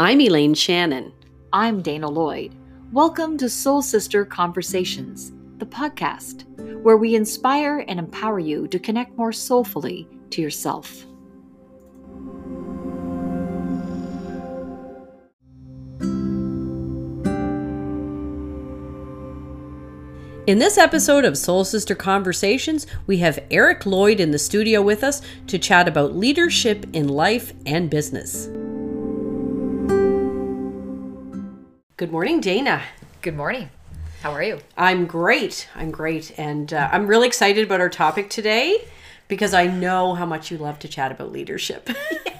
[0.00, 1.12] I'm Elaine Shannon.
[1.52, 2.54] I'm Dana Lloyd.
[2.90, 6.46] Welcome to Soul Sister Conversations, the podcast
[6.82, 11.04] where we inspire and empower you to connect more soulfully to yourself.
[20.46, 25.04] In this episode of Soul Sister Conversations, we have Eric Lloyd in the studio with
[25.04, 28.48] us to chat about leadership in life and business.
[32.00, 32.80] Good morning, Dana.
[33.20, 33.68] Good morning.
[34.22, 34.60] How are you?
[34.74, 35.68] I'm great.
[35.74, 36.32] I'm great.
[36.38, 38.88] And uh, I'm really excited about our topic today
[39.28, 41.90] because I know how much you love to chat about leadership.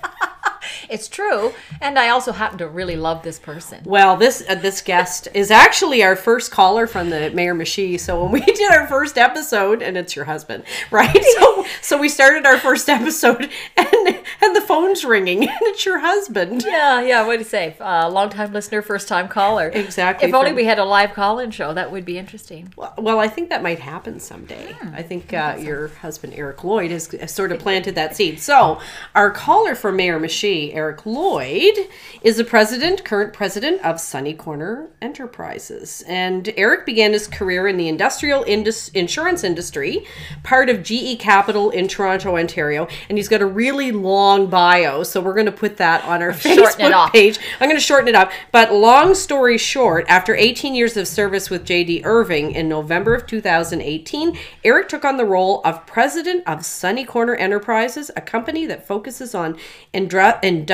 [0.90, 3.82] It's true, and I also happen to really love this person.
[3.84, 7.98] Well, this uh, this guest is actually our first caller from the Miramichi.
[7.98, 11.24] So when we did our first episode, and it's your husband, right?
[11.38, 16.00] So so we started our first episode, and and the phone's ringing, and it's your
[16.00, 16.64] husband.
[16.66, 17.26] Yeah, yeah.
[17.26, 17.76] What do you say?
[17.80, 19.68] Uh, long time listener, first time caller.
[19.68, 20.28] Exactly.
[20.28, 22.72] If only From- we had a live call-in show, that would be interesting.
[22.76, 24.74] Well, well, I think that might happen someday.
[24.92, 28.40] I think uh, your husband Eric Lloyd has, sort of planted that seed.
[28.40, 28.80] So,
[29.14, 31.74] our caller for Miramichi, Eric Lloyd,
[32.22, 36.02] is the president, current president of Sunny Corner Enterprises.
[36.08, 40.06] And Eric began his career in the industrial indus- insurance industry,
[40.42, 42.88] part of GE Capital in Toronto, Ontario.
[43.10, 46.32] And he's got a really long bio, so we're going to put that on our
[46.32, 47.38] Facebook page.
[47.60, 48.32] I'm going to shorten it up.
[48.50, 53.26] But long story short, after 18 years of service with JD Irving in November of
[53.26, 58.86] 2018, Eric took on the role of president of Sunny Corner Enterprises, a company that
[58.86, 59.58] focuses on
[59.92, 60.69] indru- industrial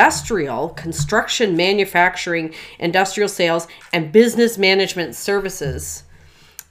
[0.68, 6.02] construction, manufacturing, industrial sales, and business management services.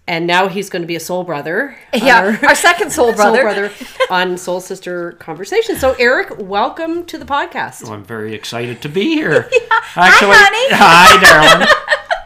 [0.08, 1.76] And now he's going to be a soul brother.
[1.92, 3.38] Yeah, our second soul brother.
[3.38, 3.72] Soul brother
[4.12, 5.78] on Soul Sister Conversation.
[5.78, 7.82] So, Eric, welcome to the podcast.
[7.84, 9.50] Well, I'm very excited to be here.
[9.72, 10.76] Hi, honey.
[10.78, 11.68] Hi, darling.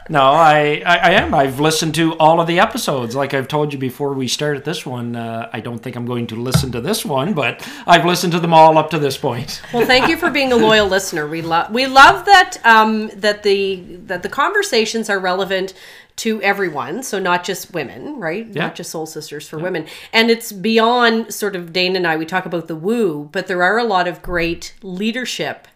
[0.09, 1.35] No, I, I, I am.
[1.35, 3.15] I've listened to all of the episodes.
[3.15, 6.25] Like I've told you before we started this one, uh, I don't think I'm going
[6.27, 9.61] to listen to this one, but I've listened to them all up to this point.
[9.71, 11.27] Well, thank you for being a loyal listener.
[11.27, 13.75] We love we love that um, that the
[14.07, 15.73] that the conversations are relevant
[16.17, 18.47] to everyone, so not just women, right?
[18.47, 18.63] Yeah.
[18.63, 19.85] Not just soul sisters for women.
[20.11, 22.17] And it's beyond sort of Dane and I.
[22.17, 25.67] We talk about the woo, but there are a lot of great leadership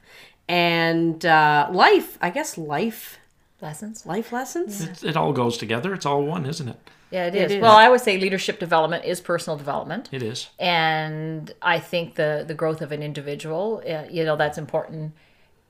[0.49, 2.17] and uh, life.
[2.19, 3.19] I guess life
[3.63, 4.06] Lessons.
[4.06, 4.81] life lessons.
[4.81, 5.94] It, it all goes together.
[5.94, 6.78] It's all one, isn't it?
[7.09, 7.51] Yeah, it is.
[7.53, 7.62] is.
[7.62, 10.09] Well, I always say leadership development is personal development.
[10.12, 10.50] It is.
[10.59, 15.13] and I think the the growth of an individual, uh, you know, that's important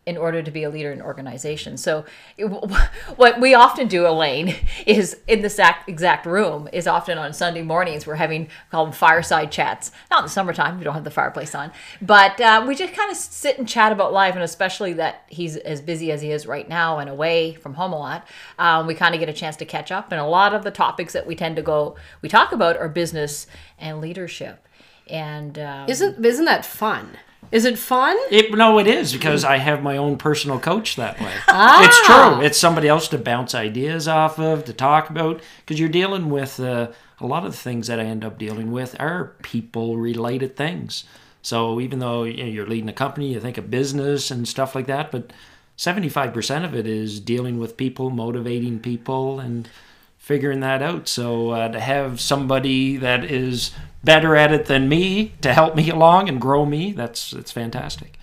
[0.05, 1.77] in order to be a leader in an organization.
[1.77, 2.03] So,
[2.37, 2.45] it-
[3.15, 4.55] what we often do, Elaine,
[4.85, 8.93] is in this exact, exact room is often on Sunday mornings we're having call them
[8.93, 9.91] fireside chats.
[10.11, 11.71] Not in the summertime, we don't have the fireplace on,
[12.01, 15.55] but uh, we just kind of sit and chat about life, and especially that he's
[15.57, 18.27] as busy as he is right now and away from home a lot.
[18.59, 20.71] Um, we kind of get a chance to catch up, and a lot of the
[20.71, 23.47] topics that we tend to go we talk about are business
[23.79, 24.67] and leadership.
[25.07, 27.17] And um, Isn't isn't that fun?
[27.51, 28.17] Is it fun?
[28.31, 31.33] It, no, it is because I have my own personal coach that way.
[31.47, 31.83] Ah.
[31.85, 32.45] It's true.
[32.45, 36.59] It's somebody else to bounce ideas off of, to talk about, because you're dealing with
[36.59, 40.55] uh, a lot of the things that I end up dealing with are people related
[40.55, 41.03] things.
[41.41, 44.75] So even though you know, you're leading a company, you think of business and stuff
[44.75, 45.31] like that, but
[45.77, 49.67] 75% of it is dealing with people, motivating people, and
[50.23, 51.09] figuring that out.
[51.09, 53.71] So uh, to have somebody that is
[54.05, 58.17] better at it than me to help me along and grow me, that's that's fantastic.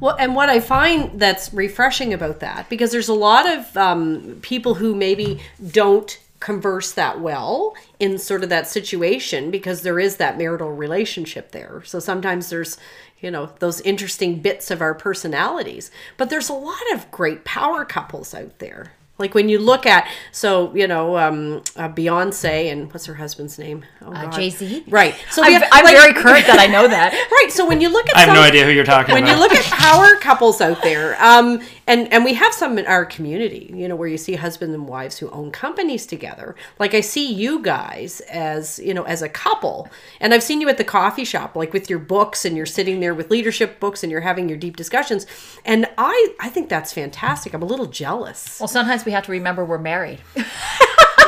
[0.00, 4.38] Well, and what I find that's refreshing about that, because there's a lot of um,
[4.40, 5.40] people who maybe
[5.70, 11.52] don't converse that well in sort of that situation because there is that marital relationship
[11.52, 11.82] there.
[11.84, 12.78] So sometimes there's,
[13.20, 15.90] you know, those interesting bits of our personalities.
[16.16, 18.94] But there's a lot of great power couples out there.
[19.18, 23.58] Like when you look at, so you know, um, uh, Beyonce and what's her husband's
[23.58, 23.84] name?
[24.04, 24.84] Oh, uh, Jay Z.
[24.88, 25.14] Right.
[25.30, 27.12] So I'm, have, I'm like- very current that I know that.
[27.32, 27.52] Right.
[27.52, 29.34] So when you look at I have some, no idea who you're talking when about.
[29.34, 33.04] you look at power couples out there um and and we have some in our
[33.04, 37.00] community you know where you see husbands and wives who own companies together like i
[37.00, 39.88] see you guys as you know as a couple
[40.20, 43.00] and i've seen you at the coffee shop like with your books and you're sitting
[43.00, 45.26] there with leadership books and you're having your deep discussions
[45.64, 49.32] and i i think that's fantastic i'm a little jealous Well, sometimes we have to
[49.32, 50.20] remember we're married.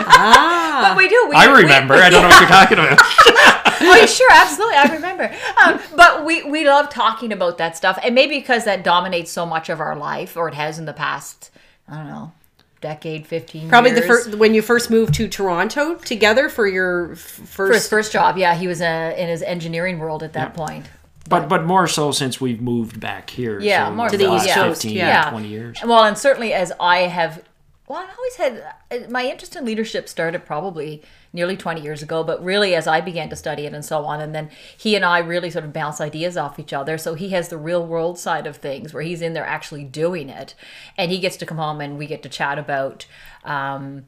[0.06, 1.26] ah But we do.
[1.30, 1.94] We, I we- remember.
[1.94, 3.00] I don't know what you're talking about.
[3.80, 4.76] oh, yeah, sure, absolutely.
[4.76, 5.34] I remember.
[5.64, 9.44] Um, but we we love talking about that stuff, and maybe because that dominates so
[9.46, 11.50] much of our life, or it has in the past.
[11.88, 12.32] I don't know,
[12.80, 13.68] decade, fifteen.
[13.68, 17.76] probably the first when you first moved to toronto together for your f- For his
[17.76, 20.86] first first job, yeah, he was uh, in his engineering world at that point.
[21.28, 23.58] But but more so since we've moved back here.
[23.60, 25.30] Yeah, so more To the last East Coast, 15, yeah.
[25.30, 25.78] 20 years.
[25.82, 27.42] Well, and certainly as I have,
[27.86, 31.02] well, I've always had uh, my interest in leadership started probably
[31.34, 34.20] nearly 20 years ago, but really as I began to study it and so on.
[34.20, 36.96] And then he and I really sort of bounce ideas off each other.
[36.96, 40.30] So he has the real world side of things where he's in there actually doing
[40.30, 40.54] it.
[40.96, 43.06] And he gets to come home and we get to chat about,
[43.44, 44.06] um,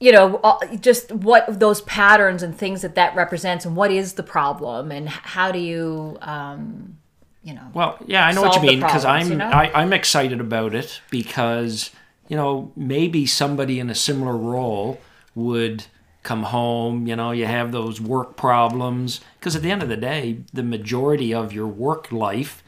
[0.00, 4.14] you know uh, just what those patterns and things that that represents and what is
[4.14, 6.96] the problem and how do you um
[7.42, 9.46] you know Well, yeah, I know what you mean because I'm you know?
[9.46, 11.90] I, I'm excited about it because
[12.30, 14.98] you know maybe somebody in a similar role
[15.34, 15.84] would
[16.22, 17.06] come home.
[17.06, 20.62] You know, you have those work problems because at the end of the day, the
[20.62, 22.62] majority of your work life,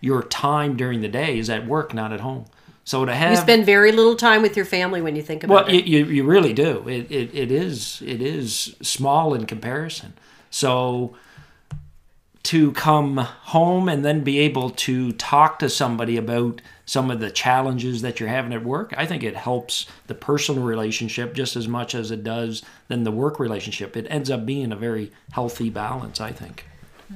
[0.00, 2.46] your time during the day is at work, not at home.
[2.84, 5.66] So to have You spend very little time with your family when you think about
[5.66, 5.84] well, it.
[5.84, 6.86] you, you, you really do.
[6.88, 10.14] It, it, it is it is small in comparison.
[10.50, 11.14] So
[12.44, 17.30] to come home and then be able to talk to somebody about some of the
[17.30, 21.66] challenges that you're having at work, I think it helps the personal relationship just as
[21.66, 23.96] much as it does than the work relationship.
[23.96, 26.66] It ends up being a very healthy balance, I think.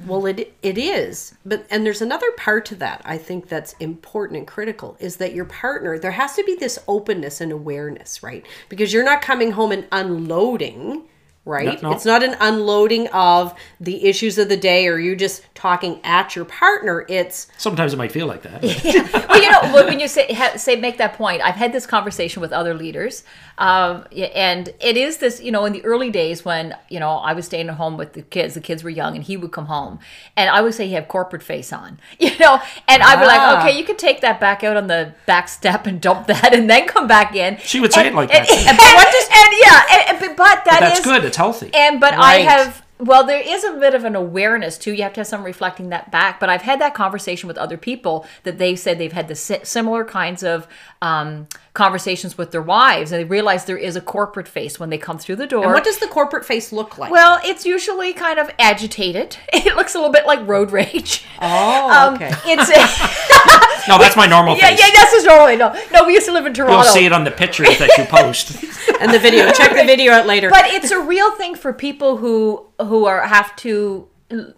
[0.05, 3.01] Well, it it is, but and there's another part to that.
[3.05, 6.79] I think that's important and critical is that your partner there has to be this
[6.87, 8.45] openness and awareness, right?
[8.69, 11.03] Because you're not coming home and unloading,
[11.49, 11.81] right?
[11.81, 11.95] No, no.
[11.95, 16.35] It's not an unloading of the issues of the day or you just talking at
[16.35, 17.05] your partner.
[17.09, 18.61] It's Sometimes it might feel like that.
[19.29, 22.41] well, you know, when you say ha, say make that point, I've had this conversation
[22.41, 23.23] with other leaders,
[23.57, 25.41] um, and it is this.
[25.41, 28.13] You know, in the early days when you know I was staying at home with
[28.13, 29.99] the kids, the kids were young, and he would come home,
[30.37, 33.27] and I would say he had corporate face on, you know, and I'd be Ah.
[33.27, 36.53] like, okay, you can take that back out on the back step and dump that,
[36.53, 37.57] and then come back in.
[37.57, 38.67] She would say And- it like and, that.
[38.67, 41.23] And, what does, and yeah, but, but That's is- good.
[41.25, 41.71] It's healthy.
[41.73, 42.19] and but Right.
[42.19, 44.91] I have well, there is a bit of an awareness too.
[44.91, 46.37] You have to have some reflecting that back.
[46.37, 50.03] But I've had that conversation with other people that they said they've had the similar
[50.03, 50.67] kinds of
[51.01, 54.97] um, conversations with their wives, and they realize there is a corporate face when they
[54.97, 55.63] come through the door.
[55.63, 57.11] and what does the corporate face look like?
[57.11, 59.37] well, it's usually kind of agitated.
[59.53, 61.25] It looks a little bit like road rage.
[61.41, 62.31] oh, Um, okay.
[62.45, 62.69] It's
[63.87, 64.79] no, that's my normal yeah, face.
[64.79, 64.89] yeah.
[64.93, 65.55] That's just normal.
[65.57, 66.05] no, no.
[66.05, 66.75] We used to live in Toronto.
[66.75, 68.63] You'll see it on the pictures that you post.
[69.01, 69.51] and the video.
[69.51, 70.49] Check the video out later.
[70.49, 74.07] but it's a real thing for people who who are have to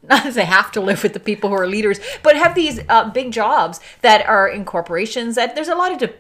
[0.04, 2.82] not to say have to live with the people who are leaders but have these
[2.90, 6.14] uh, big jobs that are in corporations that there's a lot of de-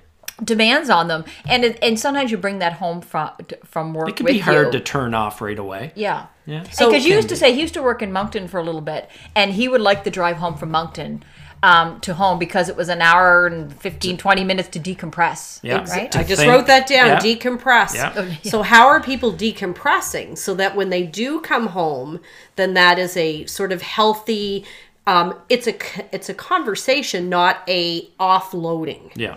[0.44, 3.32] demands on them and it, and sometimes you bring that home from
[3.66, 4.72] from work It can with be hard you.
[4.74, 5.92] to turn off right away.
[5.96, 6.64] yeah Yeah.
[6.64, 8.64] so because you Can used to say he used to work in moncton for a
[8.64, 11.24] little bit and he would like the drive home from moncton
[11.64, 15.86] um, to home because it was an hour and 15 20 minutes to decompress Yeah.
[15.92, 17.08] right To I just think- wrote that down.
[17.08, 17.20] yeah.
[17.20, 17.94] Decompress.
[17.94, 18.36] Yeah.
[18.50, 22.20] So how are people decompressing so that when they do come home,
[22.56, 24.66] then that is a sort of healthy.
[25.12, 29.12] Um, it's a c- it's a conversation, not a offloading.
[29.16, 29.36] Yeah.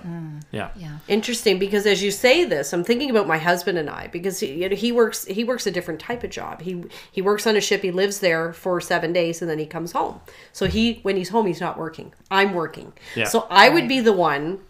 [0.53, 0.71] Yeah.
[0.76, 4.38] yeah Interesting because as you say this, I'm thinking about my husband and I because
[4.38, 6.61] he, you know, he works he works a different type of job.
[6.62, 7.82] He he works on a ship.
[7.82, 10.21] He lives there for seven days and then he comes home.
[10.53, 12.15] So he when he's home, he's not working.
[12.31, 12.93] I'm working.
[13.17, 13.25] Yeah.
[13.25, 14.61] So I would be the one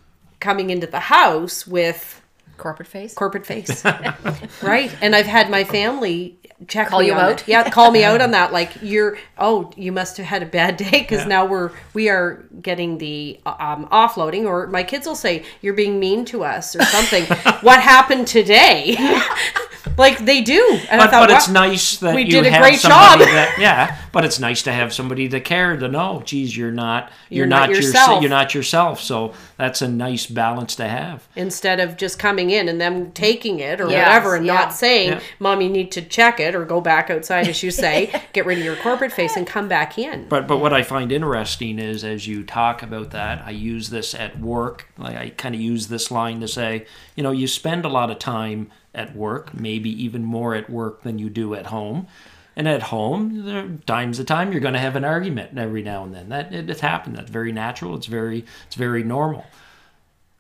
[0.40, 2.22] coming into the house with
[2.56, 3.84] corporate face corporate face,
[4.62, 4.94] right?
[5.00, 7.38] And I've had my family check Call me you out?
[7.38, 7.48] that.
[7.48, 8.52] Yeah, call me out on that.
[8.52, 11.26] Like you're, oh, you must have had a bad day because Yeah.
[11.28, 14.44] now we're we are getting the um, offloading.
[14.46, 17.24] Or my kids will say you're being mean to us or something.
[17.62, 18.96] what happened today?
[19.98, 22.50] like they do, and I But, thought, but it's nice that we you did a
[22.50, 23.18] have great job.
[23.20, 26.22] That, yeah, but it's nice to have somebody to care to know.
[26.24, 28.20] Geez, you're not you're, You're not, not yourse- yourself.
[28.22, 29.00] You're not yourself.
[29.00, 31.26] So that's a nice balance to have.
[31.36, 34.54] instead of just coming in and them taking it or Yes, whatever and yeah.
[34.54, 35.20] not saying, Yeah.
[35.38, 38.58] "Mom, you need to check it," or go back outside, as you say, get rid
[38.58, 40.28] of your corporate face and come back in.
[40.28, 44.14] But but what I find interesting is as you talk about that, I use this
[44.14, 44.88] at work.
[44.98, 46.86] Like I kind of use this line to say,
[47.16, 51.02] you know, you spend a lot of time at work, maybe even more at work
[51.02, 52.06] than you do at home.
[52.56, 55.82] And at home, there are times the time you're going to have an argument every
[55.82, 56.28] now and then.
[56.28, 57.16] That it, it happens.
[57.16, 57.96] That's very natural.
[57.96, 59.44] It's very it's very normal,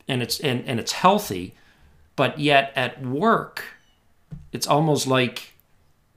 [0.06, 1.56] and it's and, and it's healthy.
[2.16, 3.64] But yet at work,
[4.52, 5.54] it's almost like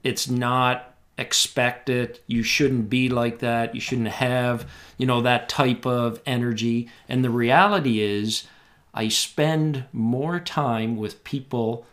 [0.02, 2.20] it's not expected.
[2.26, 3.74] You shouldn't be like that.
[3.74, 6.88] You shouldn't have you know that type of energy.
[7.08, 8.46] And the reality is
[8.94, 11.86] i spend more time with people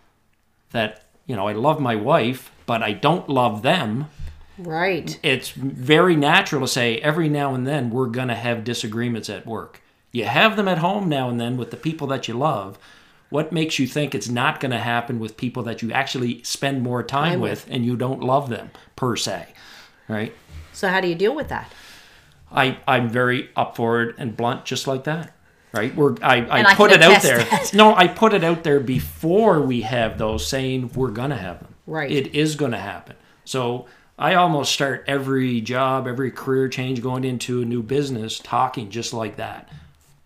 [0.71, 4.09] that you know i love my wife but i don't love them.
[4.57, 5.19] Right.
[5.21, 9.45] it's very natural to say every now and then we're going to have disagreements at
[9.45, 9.81] work.
[10.13, 12.79] You have them at home now and then with the people that you love
[13.29, 16.81] what makes you think it's not going to happen with people that you actually spend
[16.81, 19.47] more time Time with and you don't love them per se
[20.07, 20.33] right
[20.73, 21.71] So how do you deal with that?
[22.51, 25.33] I I'm very up for it and blunt, just like that.
[25.73, 25.93] Right?
[25.95, 27.39] We're I, I I put it out there.
[27.43, 27.73] that.
[27.73, 31.75] No, I put it out there before we have those saying we're gonna have them.
[31.85, 32.09] Right.
[32.11, 33.15] It is gonna happen.
[33.43, 38.89] So I almost start every job, every career change going into a new business talking
[38.89, 39.67] just like that.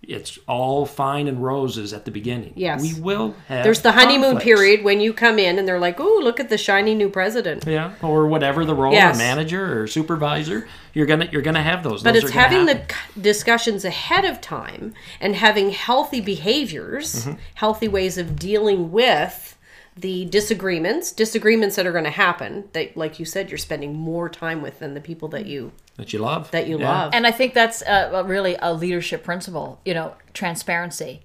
[0.09, 2.53] It's all fine and roses at the beginning.
[2.55, 2.81] Yes.
[2.81, 4.43] We will have There's the honeymoon conflicts.
[4.45, 7.65] period when you come in and they're like, "Oh, look at the shiny new president."
[7.67, 9.15] Yeah, or whatever the role, Yes.
[9.15, 12.01] or manager or supervisor, you're gonna you're gonna have those.
[12.01, 12.85] But Those it's having happen.
[13.15, 17.33] the discussions ahead of time and having healthy behaviors, Mm-hmm.
[17.55, 19.55] healthy ways of dealing with
[20.01, 22.69] the disagreements, disagreements that are going to happen.
[22.73, 26.13] That, like you said, you're spending more time with than the people that you that
[26.13, 26.89] you love that you Yeah.
[26.89, 27.13] love.
[27.13, 31.21] And I think that's uh, a, really a leadership principle, you know, transparency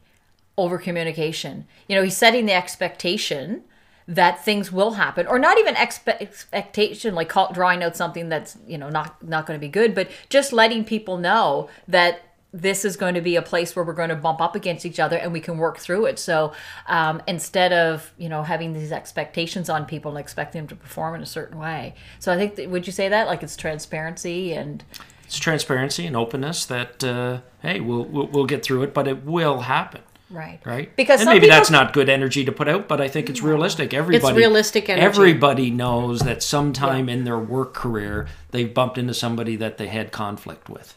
[0.56, 1.66] over communication.
[1.88, 3.62] You know, he's setting the expectation
[4.06, 8.58] that things will happen or not even expe- expectation like call, drawing out something that's,
[8.66, 12.20] you know, not not going to be good, but just letting people know that
[12.54, 15.00] this is going to be a place where we're going to bump up against each
[15.00, 16.20] other and we can work through it.
[16.20, 16.52] So
[16.86, 21.16] um, instead of, you know, having these expectations on people and expecting them to perform
[21.16, 21.96] in a certain way.
[22.20, 23.26] So I think, that, would you say that?
[23.26, 24.84] Like it's transparency and
[25.24, 29.24] It's transparency and openness that uh, hey, we'll, we'll we'll get through it, but it
[29.24, 30.02] will happen.
[30.30, 30.60] Right.
[30.64, 30.94] Right.
[30.96, 33.92] Because maybe that's not good energy to put out, but I think it's realistic.
[33.92, 35.04] Everybody it's realistic energy.
[35.04, 40.12] Everybody knows that sometime in their work career they've bumped into somebody that they had
[40.12, 40.96] conflict with.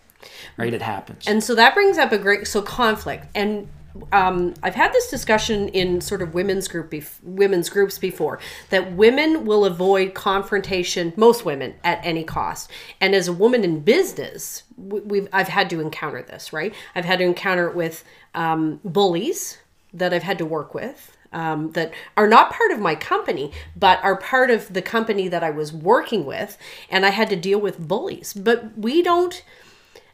[0.58, 0.74] Right?
[0.74, 1.28] It happens.
[1.28, 3.68] And so that brings up a great so conflict and
[4.12, 8.94] um, I've had this discussion in sort of women's group bef- women's groups before that
[8.94, 12.70] women will avoid confrontation most women at any cost
[13.02, 17.06] and as a woman in business we- we've I've had to encounter this right I've
[17.06, 18.04] had to encounter it with
[18.36, 19.58] um, bullies
[19.94, 24.02] that I've had to work with um, that are not part of my company, but
[24.04, 26.58] are part of the company that I was working with,
[26.90, 28.34] and I had to deal with bullies.
[28.34, 29.44] But we don't.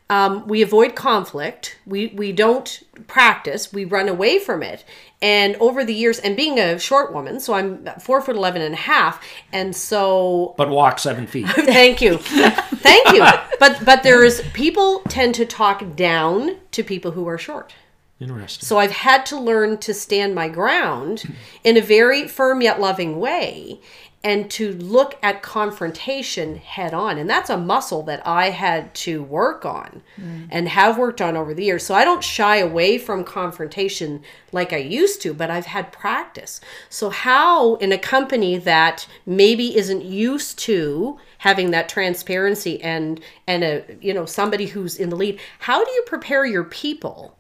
[0.09, 1.77] Um, we avoid conflict.
[1.85, 3.71] We we don't practice.
[3.73, 4.83] We run away from it.
[5.21, 8.73] And over the years, and being a short woman, so I'm four foot eleven and
[8.73, 11.47] a half, and so but walk seven feet.
[11.49, 13.25] thank you thank you
[13.59, 17.73] but but there is people tend to talk down to people who are short
[18.19, 18.65] Interesting.
[18.65, 21.33] so I've had to learn to stand my ground
[21.63, 23.79] in a very firm yet loving way
[24.23, 27.17] and to look at confrontation head on.
[27.17, 30.47] And that's a muscle that I had to work on mm.
[30.49, 31.85] and have worked on over the years.
[31.85, 36.61] So I don't shy away from confrontation like I used to, but I've had practice.
[36.89, 43.63] So, how in a company that maybe isn't used to having that transparency and and
[43.63, 47.35] a you know somebody who's in the lead how do you prepare your people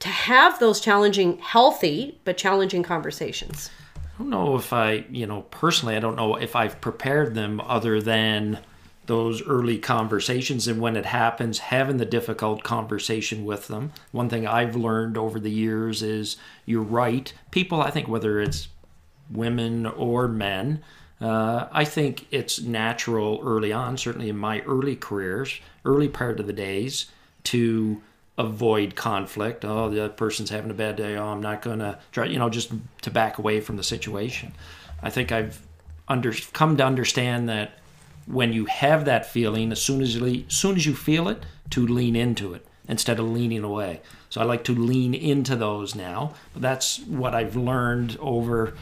[0.00, 3.70] to have those challenging, healthy but challenging conversations.
[4.20, 8.02] Don't know if I, you know, personally, I don't know if I've prepared them other
[8.02, 8.58] than
[9.06, 13.92] those early conversations and when it happens, having the difficult conversation with them.
[14.12, 16.36] One thing I've learned over the years is
[16.66, 17.32] you're right.
[17.50, 18.68] People, I think, whether it's
[19.30, 20.82] women or men,
[21.18, 26.46] uh, I think it's natural early on, certainly in my early careers, early part of
[26.46, 27.06] the days,
[27.44, 28.02] to
[28.40, 29.64] avoid conflict.
[29.64, 31.16] Oh, the other person's having a bad day.
[31.16, 32.26] Oh, I'm not gonna try.
[32.26, 34.52] You know, just to back away from the situation.
[35.02, 35.60] I think I've
[36.08, 37.72] under come to understand that
[38.26, 41.44] when you have that feeling, as soon as you as soon as you feel it,
[41.70, 44.00] to lean into it instead of leaning away.
[44.28, 46.34] So I like to lean into those now.
[46.52, 48.74] But that's what I've learned over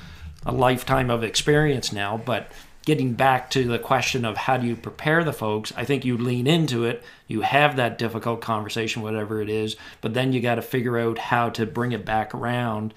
[0.46, 2.16] a lifetime of experience now.
[2.16, 2.50] But
[2.88, 6.16] getting back to the question of how do you prepare the folks, I think you
[6.16, 10.54] lean into it, you have that difficult conversation, whatever it is, but then you got
[10.54, 12.94] to figure out how to bring it back around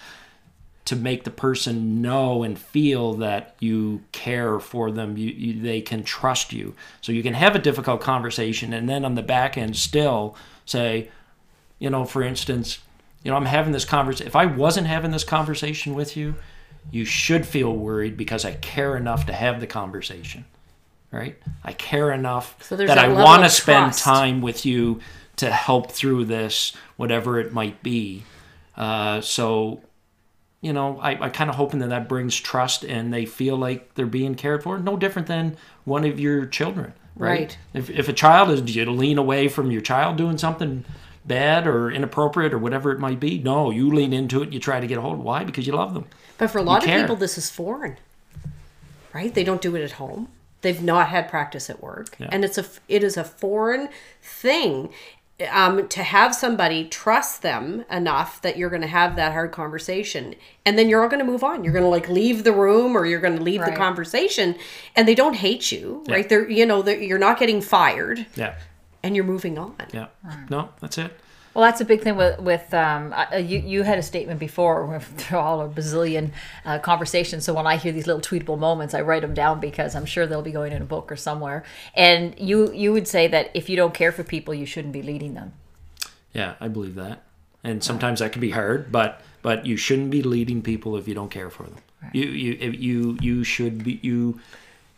[0.86, 5.81] to make the person know and feel that you care for them you, you they
[5.81, 6.74] can trust you.
[7.01, 11.12] So you can have a difficult conversation and then on the back end still say
[11.79, 12.79] you know for instance
[13.24, 16.36] you know i'm having this conversation if i wasn't having this conversation with you
[16.89, 20.45] you should feel worried because i care enough to have the conversation
[21.11, 25.00] right i care enough So that that i want to spend time with you
[25.38, 28.23] to help through this whatever it might be
[28.77, 29.81] uh, so
[30.61, 33.95] you know, I, I kind of hoping that that brings trust and they feel like
[33.95, 34.77] they're being cared for.
[34.77, 37.39] No different than one of your children, right?
[37.39, 37.57] Right.
[37.73, 40.85] If, if a child is, you lean away from your child doing something
[41.25, 43.39] bad or inappropriate or whatever it might be?
[43.39, 45.15] No, you lean into it you try to get a hold.
[45.19, 45.43] Of why?
[45.43, 46.05] Because you love them.
[46.41, 47.01] But for a lot of care.
[47.01, 47.98] people, this is foreign,
[49.13, 49.33] right?
[49.33, 50.27] They don't do it at home.
[50.62, 53.89] They've not had practice at work, and it's a it is a foreign
[54.21, 54.89] thing.
[55.51, 60.36] Um, to have somebody trust them enough that you're going to have that hard conversation,
[60.67, 61.63] and then you're all going to move on.
[61.63, 64.55] You're going to like leave the room, or you're going to leave the conversation,
[64.95, 66.27] and they don't hate you, right?
[66.29, 68.25] They're you know they're, you're not getting fired.
[68.36, 68.53] Yeah.
[69.03, 69.75] and you're moving on.
[69.93, 70.07] Yeah.
[70.50, 71.12] No, that's it.
[71.53, 73.60] Well, that's a big thing with with um, uh, you.
[73.60, 76.31] You had a statement before through all our bazillion
[76.65, 77.43] uh, conversations.
[77.43, 80.25] So when I hear these little tweetable moments, I write them down because I'm sure
[80.25, 81.63] they'll be going in a book or somewhere.
[81.93, 85.01] And you you would say that if you don't care for people, you shouldn't be
[85.01, 85.53] leading them.
[86.34, 87.24] Yeah, I believe that.
[87.63, 91.13] And sometimes that can be hard, but but you shouldn't be leading people if you
[91.13, 91.77] don't care for them.
[92.13, 94.39] You you you you should be you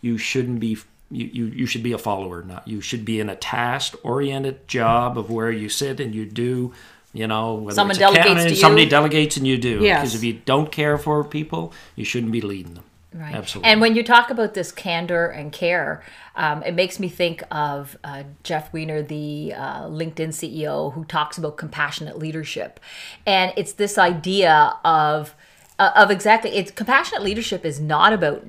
[0.02, 0.78] you shouldn't be
[1.14, 4.68] you, you, you should be a follower, not you should be in a task oriented
[4.68, 6.74] job of where you sit and you do,
[7.14, 8.56] you know, whether Someone it's delegates to you.
[8.56, 9.82] somebody delegates and you do.
[9.82, 10.02] Yes.
[10.02, 12.84] Because if you don't care for people, you shouldn't be leading them.
[13.14, 13.36] Right.
[13.36, 13.72] Absolutely.
[13.72, 16.04] And when you talk about this candor and care,
[16.36, 21.38] um, it makes me think of uh, Jeff Weiner, the uh, LinkedIn CEO, who talks
[21.38, 22.80] about compassionate leadership,
[23.28, 25.36] and it's this idea of
[25.78, 28.48] uh, of exactly it's compassionate leadership is not about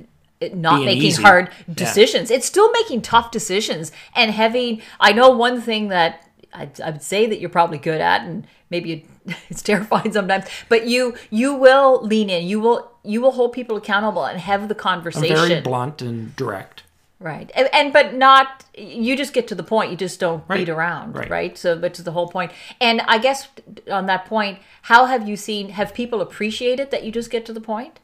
[0.52, 1.22] not Being making easy.
[1.22, 1.74] hard Yeah.
[1.74, 2.30] decisions.
[2.30, 4.82] It's still making tough decisions and having.
[5.00, 8.46] I know one thing that I, I would say that you're probably good at, and
[8.70, 9.06] maybe
[9.48, 10.44] it's terrifying sometimes.
[10.68, 12.46] But you you will lean in.
[12.46, 15.36] You will you will hold people accountable and have the I'm conversation.
[15.36, 16.82] very blunt and direct.
[17.20, 17.50] Right.
[17.54, 19.90] And, and but not you just get to the point.
[19.90, 20.58] You just don't Right.
[20.58, 21.30] beat around, Right.
[21.30, 21.56] right.
[21.58, 22.52] So but to the whole point.
[22.80, 23.48] And I guess
[23.90, 27.52] on that point, how have you seen have people appreciated that you just get to
[27.54, 28.00] the point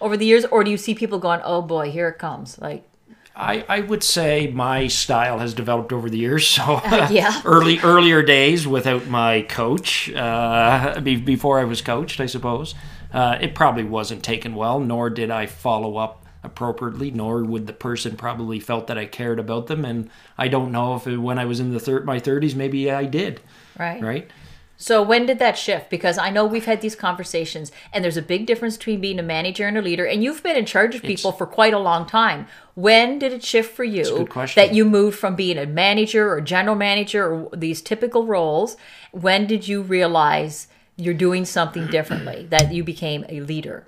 [0.00, 2.88] over the years or do you see people going, "Oh boy, here it comes." Like
[3.36, 6.46] I, I would say my style has developed over the years.
[6.54, 7.42] So yeah.
[7.44, 12.74] early earlier days without my coach, uh, be, before I was coached, I suppose,
[13.12, 14.78] uh, it probably wasn't taken well.
[14.78, 17.10] Nor did I follow up appropriately.
[17.10, 19.84] Nor would the person probably felt that I cared about them.
[19.84, 22.90] And I don't know if it, when I was in the thir- my thirties, maybe
[22.90, 23.40] I did.
[23.78, 24.00] Right.
[24.00, 24.30] Right.
[24.76, 25.88] So when did that shift?
[25.88, 29.22] Because I know we've had these conversations, and there's a big difference between being a
[29.22, 30.04] manager and a leader.
[30.04, 32.46] And you've been in charge of people for quite a long time.
[32.74, 34.60] When did it shift for you good question.
[34.60, 38.76] that you moved from being a manager or general manager or these typical roles?
[39.12, 40.66] When did you realize
[40.96, 42.46] you're doing something differently?
[42.50, 43.86] That you became a leader?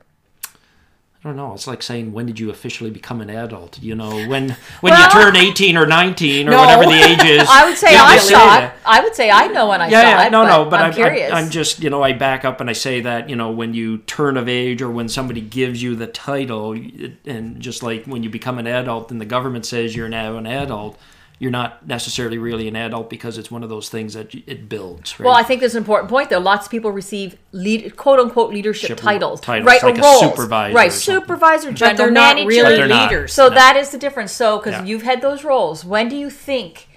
[1.27, 1.55] I don't know.
[1.55, 3.83] It's like saying when did you officially become an adult?
[3.83, 6.61] You know, when when Well- you turn eighteen or nineteen or No.
[6.61, 7.49] whatever the age is.
[7.51, 8.71] I would say you I saw it.
[8.85, 10.31] I would say I know when I yeah, saw yeah, it.
[10.31, 11.33] no, but no, but I'm, I'm, curious.
[11.33, 13.75] I'm, I'm just, you know, I back up and I say that, you know, when
[13.75, 16.79] you turn of age or when somebody gives you the title,
[17.25, 20.47] and just like when you become an adult and the government says you're now an
[20.47, 20.97] adult,
[21.39, 25.21] you're not necessarily really an adult because it's one of those things that it builds.
[25.21, 25.27] Right?
[25.27, 26.39] Well, I think that's an important point, though.
[26.39, 29.83] Lots of people receive lead, quote unquote leadership Ship- titles, titles, right?
[29.83, 30.89] like or a roles, supervisor right?
[30.89, 30.93] or.
[30.93, 32.49] Supervisor, general But they're not manager.
[32.49, 33.11] really They're not.
[33.11, 33.35] leaders.
[33.35, 33.55] So No.
[33.55, 34.33] that is the difference.
[34.33, 34.85] So because Yeah.
[34.85, 36.89] you've had those roles, when do you think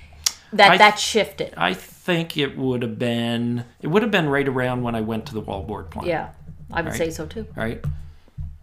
[0.53, 1.53] that I- that shifted?
[1.57, 5.25] I think it would have been, it would have been right around when I went
[5.27, 6.07] to the wallboard plant.
[6.07, 6.29] yeah,
[6.71, 6.97] I would Right.
[6.97, 7.45] say so too.
[7.57, 7.83] Right.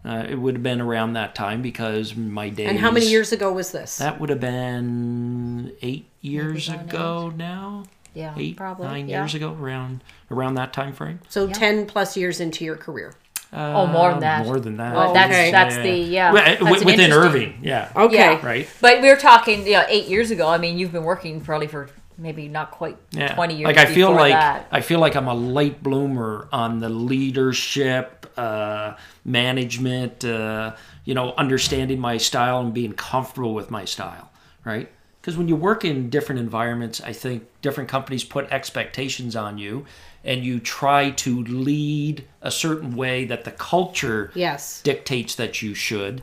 [0.05, 2.69] Uh, it would have been around that time because my days.
[2.69, 3.97] And how many years ago was this?
[3.97, 7.83] That would have been eight years nine ago now.
[8.13, 9.21] Yeah, Eight, probably nine yeah.
[9.21, 11.19] years ago, around around that time frame.
[11.29, 13.13] So 10 plus years into your career.
[13.53, 14.45] Oh, more than Uh, that.
[14.45, 14.95] More than that.
[14.95, 15.51] Well, that's Okay.
[15.51, 16.31] that's the yeah.
[16.33, 17.91] Well, that's within Irving, yeah.
[17.95, 18.15] Okay.
[18.15, 18.45] Yeah.
[18.45, 18.67] Right.
[18.81, 20.47] But we were talking, you know, eight years ago.
[20.47, 23.35] I mean, you've been working probably for maybe not quite Yeah.
[23.35, 23.67] twenty years.
[23.67, 24.67] Like I feel like that.
[24.71, 28.95] I feel like I'm a late bloomer on the leadership, uh,
[29.25, 34.29] management, uh, you know, understanding my style and being comfortable with my style,
[34.63, 34.89] right?
[35.21, 39.85] Because when you work in different environments, I think different companies put expectations on you,
[40.23, 44.81] and you try to lead a certain way that the culture Yes.
[44.83, 46.21] dictates that you should.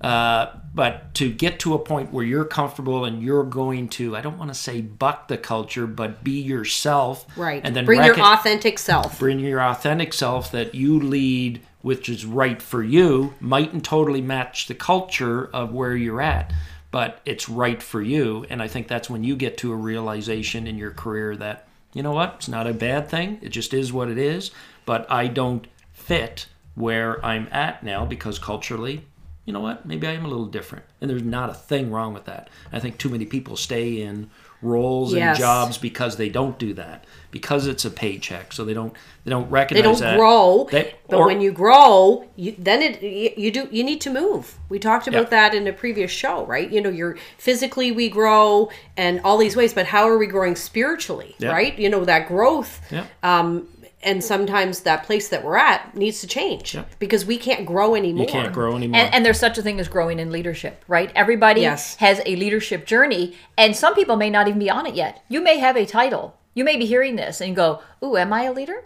[0.00, 4.22] Uh, but to get to a point where you're comfortable and you're going to, I
[4.22, 7.26] don't want to say buck the culture, but be yourself.
[7.36, 7.60] Right.
[7.62, 9.18] And then Bring your authentic self.
[9.18, 14.68] bring your authentic self that you lead, which is right for you, mightn't totally match
[14.68, 16.52] the culture of where you're at,
[16.90, 18.46] but it's right for you.
[18.48, 22.02] And I think that's when you get to a realization in your career that, you
[22.02, 23.38] know what, it's not a bad thing.
[23.42, 24.50] It just is what it is.
[24.86, 29.04] But I don't fit where I'm at now because culturally,
[29.50, 30.84] you know what, maybe I am a little different.
[31.00, 32.48] And there's not a thing wrong with that.
[32.72, 34.30] I think too many people stay in
[34.62, 35.36] roles Yes.
[35.36, 38.92] and jobs because they don't do that because it's a paycheck so they don't
[39.24, 40.68] they don't recognize They don't that grow.
[40.70, 44.10] They- but or- when you grow, you, then it you, you do you need to
[44.10, 44.56] move.
[44.68, 45.30] We talked about Yeah.
[45.48, 46.70] that in a previous show, right?
[46.70, 50.54] You know, you're physically we grow and all these ways, but how are we growing
[50.54, 51.50] spiritually, Yeah.
[51.50, 51.76] right?
[51.76, 53.06] You know, that growth Yeah.
[53.24, 53.66] um
[54.02, 56.84] and sometimes that place that we're at needs to change Yeah.
[56.98, 58.24] because we can't grow anymore.
[58.26, 61.12] you can't grow anymore And, and there's such a thing as growing in leadership, right?
[61.14, 61.96] Everybody Yes.
[61.96, 65.22] has a leadership journey, and some people may not even be on it yet.
[65.28, 66.34] You may have a title.
[66.54, 68.84] You may be hearing this and go, "Ooh, am I a leader?"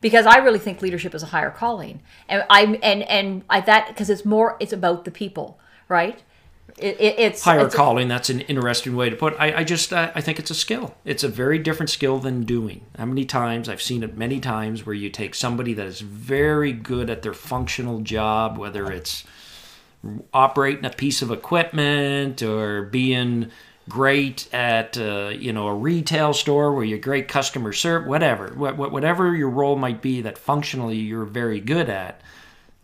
[0.00, 3.88] Because I really think leadership is a higher calling, and I and and I that
[3.88, 6.22] because it's more it's about the people, right?
[6.78, 9.36] It, it, it's higher it's, calling that's an interesting way to put it.
[9.38, 12.42] I, I just uh, i think it's a skill it's a very different skill than
[12.42, 16.00] doing how many times i've seen it many times where you take somebody that is
[16.00, 19.24] very good at their functional job whether it's
[20.32, 23.50] operating a piece of equipment or being
[23.88, 28.74] great at uh, you know a retail store where you're great customer service whatever Wh-
[28.74, 32.20] wh- whatever your role might be that functionally you're very good at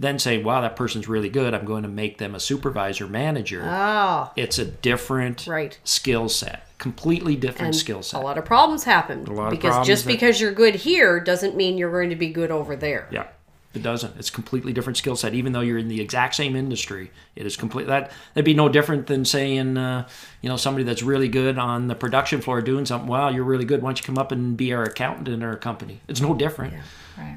[0.00, 1.54] then say wow that person's really good.
[1.54, 3.62] I'm going to make them a supervisor manager.
[3.64, 5.78] Oh, it's a different Right.
[5.84, 8.18] skill set completely different and skill set.
[8.18, 9.22] a lot of problems happen.
[9.26, 12.30] Lot because problems just that- because you're good here doesn't mean you're going to be
[12.30, 13.06] good over there.
[13.12, 13.26] yeah
[13.72, 14.16] it doesn't.
[14.18, 15.32] It's completely different skill set.
[15.32, 18.68] Even though you're in the exact same industry it is complete that that'd be no
[18.68, 20.08] different than saying uh,
[20.40, 23.08] you know somebody that's really good on the production floor doing something.
[23.08, 23.82] Wow you're really good.
[23.82, 26.00] Why don't you come up and be our accountant in our company?
[26.08, 26.72] It's no different.
[27.18, 27.36] Right.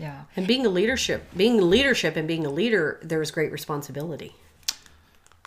[0.00, 0.22] Yeah.
[0.34, 4.34] And being a leadership, being leadership and being a leader, there is great responsibility.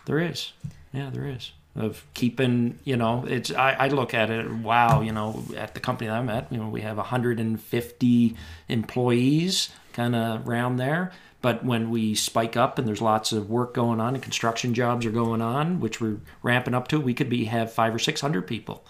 [0.05, 0.53] There is.
[0.93, 1.51] Yeah, there is.
[1.75, 5.79] Of keeping, you know, it's I, I look at it, wow, you know, at the
[5.79, 8.35] company that I'm at, you know, we have 150
[8.69, 11.11] employees kind of around there.
[11.41, 15.03] But when we spike up and there's lots of work going on and construction jobs
[15.05, 18.21] are going on, which we're ramping up to, we could be have five or six
[18.21, 18.85] hundred people.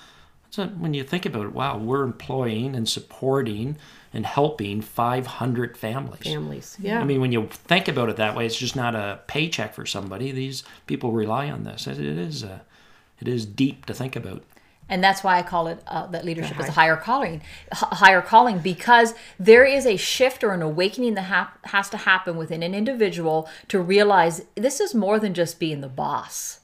[0.49, 3.77] So when you think about it, wow, we're employing and supporting
[4.13, 6.21] and helping 500 families.
[6.23, 6.99] Families, yeah.
[7.01, 9.85] I mean, when you think about it that way, it's just not a paycheck for
[9.85, 10.31] somebody.
[10.31, 11.87] These people rely on this.
[11.87, 12.61] It it is a,
[13.19, 14.43] it is deep to think about.
[14.89, 17.41] and that's why I call it uh, that leadership is a higher calling,
[17.73, 21.97] h- higher calling because there is a shift or an awakening that hap- has to
[21.97, 26.59] happen within an individual to realize this is more than just being the boss.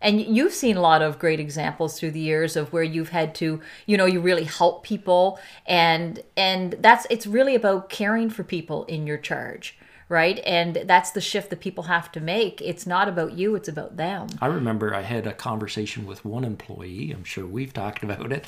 [0.00, 3.34] And you've seen a lot of great examples through the years of where you've had
[3.36, 8.42] to, you know, you really help people, and and that's it's really about caring for
[8.42, 9.76] people in your charge,
[10.08, 10.40] right?
[10.46, 12.62] And that's the shift that people have to make.
[12.62, 14.28] It's not about you; it's about them.
[14.40, 17.12] I remember I had a conversation with one employee.
[17.12, 18.46] I'm sure we've talked about it.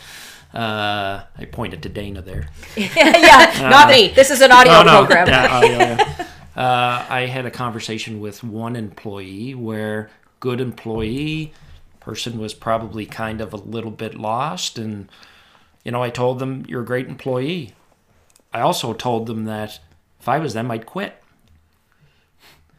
[0.54, 2.48] Uh, I pointed to Dana there.
[2.76, 4.08] yeah, not me.
[4.08, 5.04] This is an audio Oh, no.
[5.06, 5.28] program.
[5.28, 6.26] Yeah.
[6.54, 10.10] Uh, I had a conversation with one employee where
[10.42, 11.52] good employee
[12.00, 15.08] person was probably kind of a little bit lost and
[15.84, 17.74] you know I told them you're a great employee.
[18.52, 19.78] I also told them that
[20.20, 21.22] if I was them I'd quit,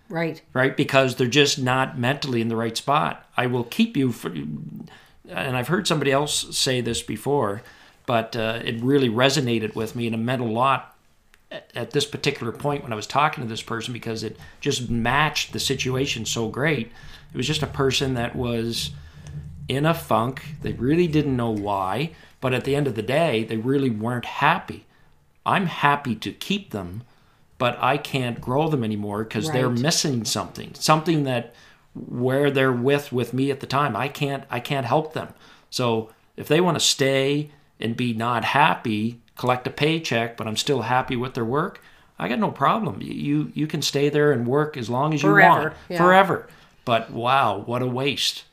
[0.09, 0.41] right.
[0.51, 0.75] right?
[0.75, 3.25] Because they're just not mentally in the right spot.
[3.37, 4.89] I will keep you for and
[5.29, 7.61] I've heard somebody else say this before,
[8.05, 10.92] but uh, it really resonated with me and it meant a lot
[11.75, 15.53] at, this particular point when I was talking to this person because it just matched
[15.53, 16.91] the situation so great.
[17.33, 18.91] It was just a person that was
[19.67, 20.43] in a funk.
[20.61, 22.11] They really didn't know why,
[22.41, 24.85] but at the end of the day, they really weren't happy.
[25.45, 27.03] I'm happy to keep them,
[27.57, 30.73] but I can't grow them anymore because they're missing something.
[30.73, 31.53] Something that
[31.93, 35.33] where they're with with me at the time, I can't I can't help them.
[35.69, 40.57] So if they want to stay and be not happy, collect a paycheck, but I'm
[40.57, 41.81] still happy with their work,
[42.19, 42.99] I got no problem.
[43.01, 45.73] You you can stay there and work as long as you Forever, want.
[45.89, 45.97] yeah.
[45.97, 46.47] Forever.
[46.85, 48.43] But wow, what a waste.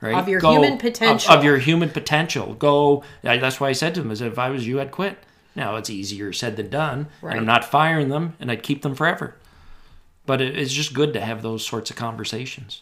[0.00, 0.14] Right?
[0.14, 1.30] Of your human potential.
[1.34, 2.54] Of, your human potential.
[2.54, 3.04] Go.
[3.22, 5.18] That's why I said to him, "Is if I was you, I'd quit."
[5.54, 7.32] Now it's easier said than done, Right.
[7.32, 9.34] and I'm not firing them, and I'd keep them forever.
[10.24, 12.80] But it, it's just good to have those sorts of conversations.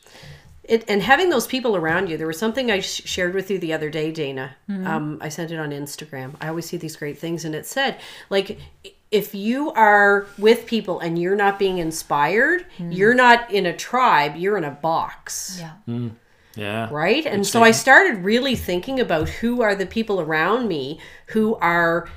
[0.69, 3.59] It, and having those people around you, there was something I sh- shared with you
[3.59, 4.55] the other day, Dana.
[4.69, 4.87] Mm-hmm.
[4.87, 6.35] Um, I sent it on Instagram.
[6.43, 8.59] I always see these great things, and it said, like,
[9.11, 12.95] if you are with people and you're not being inspired, mm.
[12.95, 15.57] you're not in a tribe, you're in a box.
[15.59, 15.73] Yeah.
[15.89, 16.11] Mm.
[16.57, 16.89] Yeah.
[16.91, 21.55] right and so i started really thinking about who are the people around me who
[21.57, 22.09] are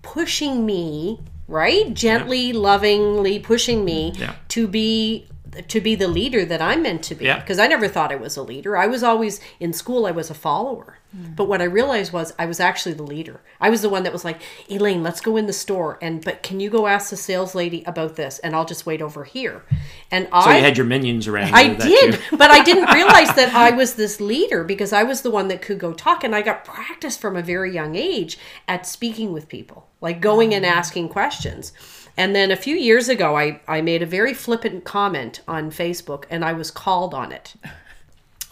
[0.00, 4.36] pushing me right gently lovingly pushing me Yeah.
[4.48, 5.26] to be
[5.68, 7.40] to be the leader that i'm meant to be Yeah.
[7.40, 10.30] because i never thought i was a leader i was always in school i was
[10.30, 11.32] a follower hmm.
[11.34, 14.12] but what i realized was i was actually the leader i was the one that
[14.12, 17.16] was like elaine let's go in the store and but can you go ask the
[17.16, 19.64] sales lady about this and i'll just wait over here
[20.10, 21.54] and So i you had your minions around.
[21.54, 25.02] I you that did, but I didn't realize that I was this leader because I
[25.02, 27.96] was the one that could go talk, and I got practice from a very young
[27.96, 30.70] age at speaking with people, like going and hmm.
[30.70, 31.72] asking questions.
[32.16, 36.24] And then a few years ago, I, I made a very flippant comment on Facebook,
[36.30, 37.54] and I was called on it.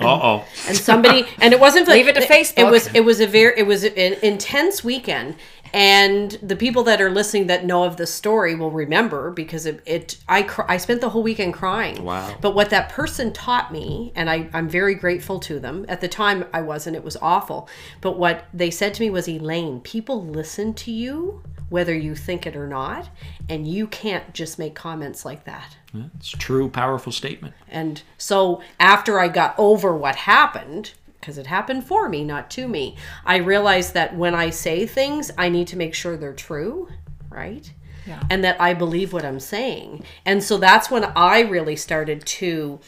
[0.01, 0.45] Uh-oh.
[0.69, 2.59] And somebody, and it wasn't Leave it to Facebook.
[2.59, 5.35] It was it was a very it was an intense weekend,
[5.73, 9.83] and the people that are listening that know of the story will remember because it,
[9.87, 12.05] it I cr- I spent the whole weekend crying.
[12.05, 12.37] Wow.
[12.41, 15.85] But what that person taught me, and I I'm very grateful to them.
[15.89, 16.97] At the time, I wasn't.
[16.97, 17.69] It was awful.
[18.01, 22.47] But what they said to me was, Elaine, people listen to you whether you think
[22.47, 23.09] it or not.
[23.49, 25.77] And you can't just make comments like that.
[26.17, 27.55] It's true, powerful statement.
[27.69, 32.69] And so after I got over what happened, because it happened for me, not to
[32.69, 36.89] me, I realized that when I say things, I need to make sure they're true,
[37.31, 37.71] right?
[38.07, 38.23] Yeah.
[38.31, 40.05] And that I believe what I'm saying.
[40.25, 42.81] And so that's when I really started to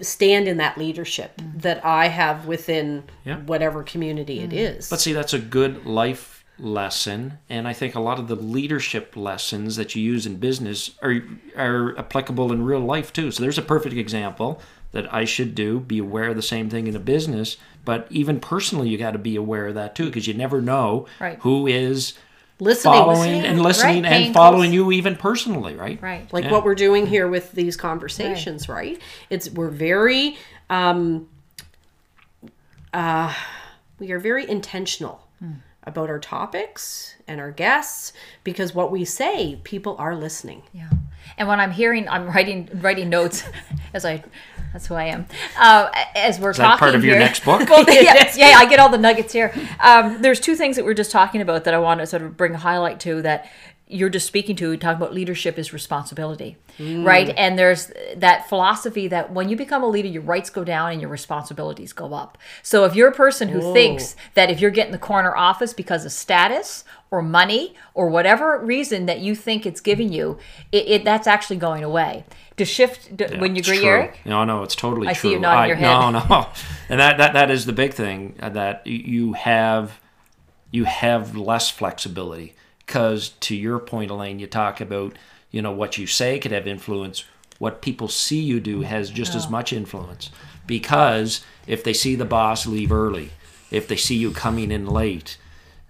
[0.00, 1.62] stand in that leadership mm.
[1.62, 3.38] that I have within Yeah.
[3.38, 4.76] whatever community it mm.
[4.76, 4.88] is.
[4.88, 6.31] But see, that's a good life
[6.62, 10.92] lesson, and I think a lot of the leadership lessons that you use in business
[11.02, 11.16] are
[11.56, 13.30] are applicable in real life too.
[13.30, 14.60] So there's a perfect example
[14.92, 15.80] that I should do.
[15.80, 19.18] Be aware of the same thing in a business, but even personally, you got to
[19.18, 21.38] be aware of that too, because you never know Right.
[21.40, 22.14] who is
[22.60, 26.00] listening, following and listening Right, and following close- you even personally, right?
[26.00, 26.32] Right.
[26.32, 26.52] like Yeah.
[26.52, 30.36] what we're doing here with these conversations right, it's we're very
[30.70, 31.28] um
[32.94, 33.34] uh
[33.98, 35.26] we are very intentional
[35.84, 38.12] about our topics and our guests
[38.44, 40.90] because what we say people are listening Yeah.
[41.38, 43.44] And when I'm hearing, I'm writing writing notes
[43.94, 44.22] as I.
[44.72, 45.26] That's who I am.
[45.58, 47.60] Uh, as we're Is that talking part of your next book?
[47.68, 49.52] well, yeah, yeah, I get all the nuggets here.
[49.80, 52.38] Um, there's two things that we're just talking about that I want to sort of
[52.38, 53.50] bring a highlight to that
[53.92, 54.76] you're just speaking to.
[54.76, 57.32] Talking about leadership is responsibility, right?
[57.36, 61.00] And there's that philosophy that when you become a leader, your rights go down and
[61.00, 62.38] your responsibilities go up.
[62.62, 66.04] So if you're a person who thinks that if you're getting the corner office because
[66.04, 70.38] of status or money or whatever reason that you think it's giving you,
[70.72, 72.24] it, it that's actually going away.
[72.58, 73.88] To shift, to, when you agree, true.
[73.88, 74.20] Eric?
[74.24, 75.30] No, no, it's totally I true.
[75.30, 76.28] see you nodding your No, head.
[76.28, 76.48] no,
[76.88, 80.00] and that, that that is the big thing uh, that you have
[80.70, 82.54] you have less flexibility
[82.92, 85.16] because to your point, Elaine, you talk about
[85.50, 87.24] you know what you say could have influence.
[87.58, 90.30] What people see you do has just as much influence
[90.66, 93.30] because if they see the boss leave early,
[93.70, 95.38] if they see you coming in late,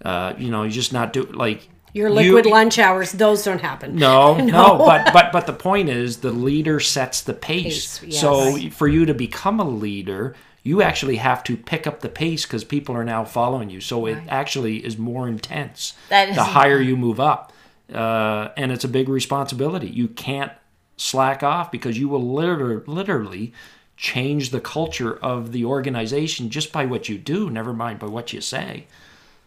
[0.05, 3.61] uh, you know, you just not do like your you- liquid lunch hours those don't
[3.61, 7.99] happen no, no, but but but the point is the leader sets the pace.
[7.99, 8.21] Pace, yes.
[8.21, 12.45] So for you to become a leader, you actually have to pick up the pace
[12.47, 13.81] because people are now following you.
[13.81, 17.53] So it actually is more intense That is- the higher you move up,
[17.93, 19.89] uh, and it's a big responsibility.
[19.89, 20.53] You can't
[20.97, 23.53] slack off because you will literally literally
[23.97, 27.51] change the culture of the organization just by what you do.
[27.51, 28.87] Never mind by what you say.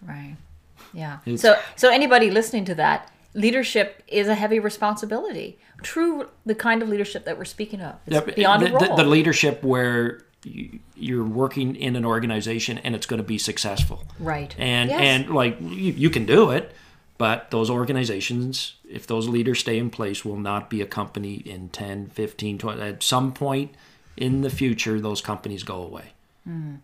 [0.05, 0.35] Right.
[0.93, 1.17] Yeah.
[1.25, 5.57] It's- so so anybody listening to that, leadership is a heavy responsibility.
[5.81, 7.95] True, the kind of leadership that we're speaking of.
[8.07, 10.21] It's beyond the, the- the leadership where
[10.95, 14.03] you're working in an organization and it's going to be successful.
[14.19, 14.55] Right.
[14.57, 15.01] And Yes.
[15.01, 16.73] and like you, you can do it,
[17.17, 21.69] but those organizations, if those leaders stay in place, will not be a company in
[21.69, 22.81] 10, 15, 20.
[22.81, 23.73] At some point
[24.17, 26.13] in the future, those companies go away.
[26.45, 26.75] Hmm.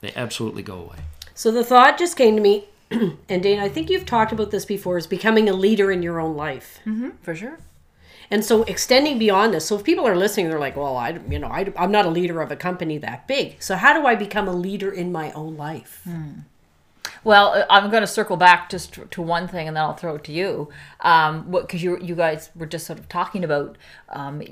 [0.00, 0.98] They absolutely go away.
[1.34, 2.64] So the thought just came to me,
[3.28, 6.18] and Dana, I think you've talked about this before, is becoming a leader in your
[6.20, 6.80] own life.
[7.22, 7.58] for sure.
[8.30, 9.66] And so extending beyond this.
[9.66, 12.10] So if people are listening, they're like, well, I, you know, I, I'm not a
[12.10, 13.60] leader of a company that big.
[13.60, 16.06] So how do I become a leader in my own life?
[17.24, 20.14] Well, uh, I'm going to circle back just to- one thing, and then I'll throw
[20.14, 23.76] it to you, because you you guys were just sort of talking about
[24.08, 24.42] um,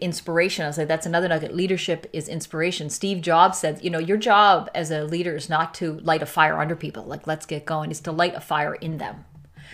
[0.00, 0.64] inspiration.
[0.64, 1.54] I was like, that's another nugget.
[1.54, 2.90] Leadership is inspiration.
[2.90, 6.26] Steve Jobs said, you know, your job as a leader is not to light a
[6.26, 7.90] fire under people, like let's get going.
[7.90, 9.24] It's to light a fire in them,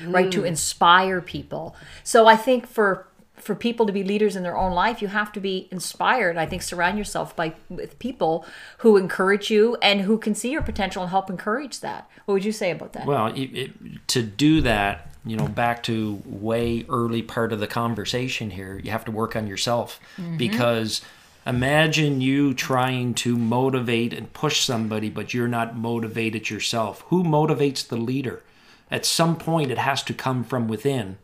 [0.04, 0.30] right?
[0.32, 1.74] To inspire people.
[2.04, 3.06] So I think for
[3.42, 6.36] for people to be leaders in their own life, you have to be inspired.
[6.36, 8.46] I think surround yourself by with people
[8.78, 12.08] who encourage you and who can see your potential and help encourage that.
[12.24, 13.06] What would you say about that?
[13.06, 17.66] Well, it, it, to do that, you know, back to way early part of the
[17.66, 20.36] conversation here, you have to work on yourself mm-hmm.
[20.36, 21.02] because
[21.46, 27.02] imagine you trying to motivate and push somebody, but you're not motivated yourself.
[27.08, 28.42] Who motivates the leader?
[28.90, 31.18] At some point, it has to come from within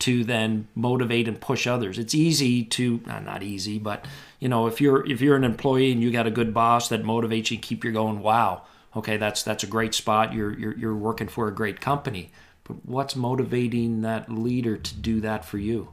[0.00, 1.98] to then motivate and push others.
[1.98, 4.06] It's easy to uh, not easy, but
[4.38, 7.02] you know, if you're if you're an employee and you got a good boss that
[7.02, 8.20] motivates you, keep you going.
[8.20, 8.62] Wow,
[8.96, 10.32] okay, that's that's a great spot.
[10.32, 12.30] You're you're you're working for a great company.
[12.64, 15.88] But what's motivating that leader to do that for you?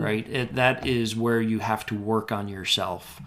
[0.00, 0.28] Right?
[0.28, 3.20] It, that is where you have to work on yourself.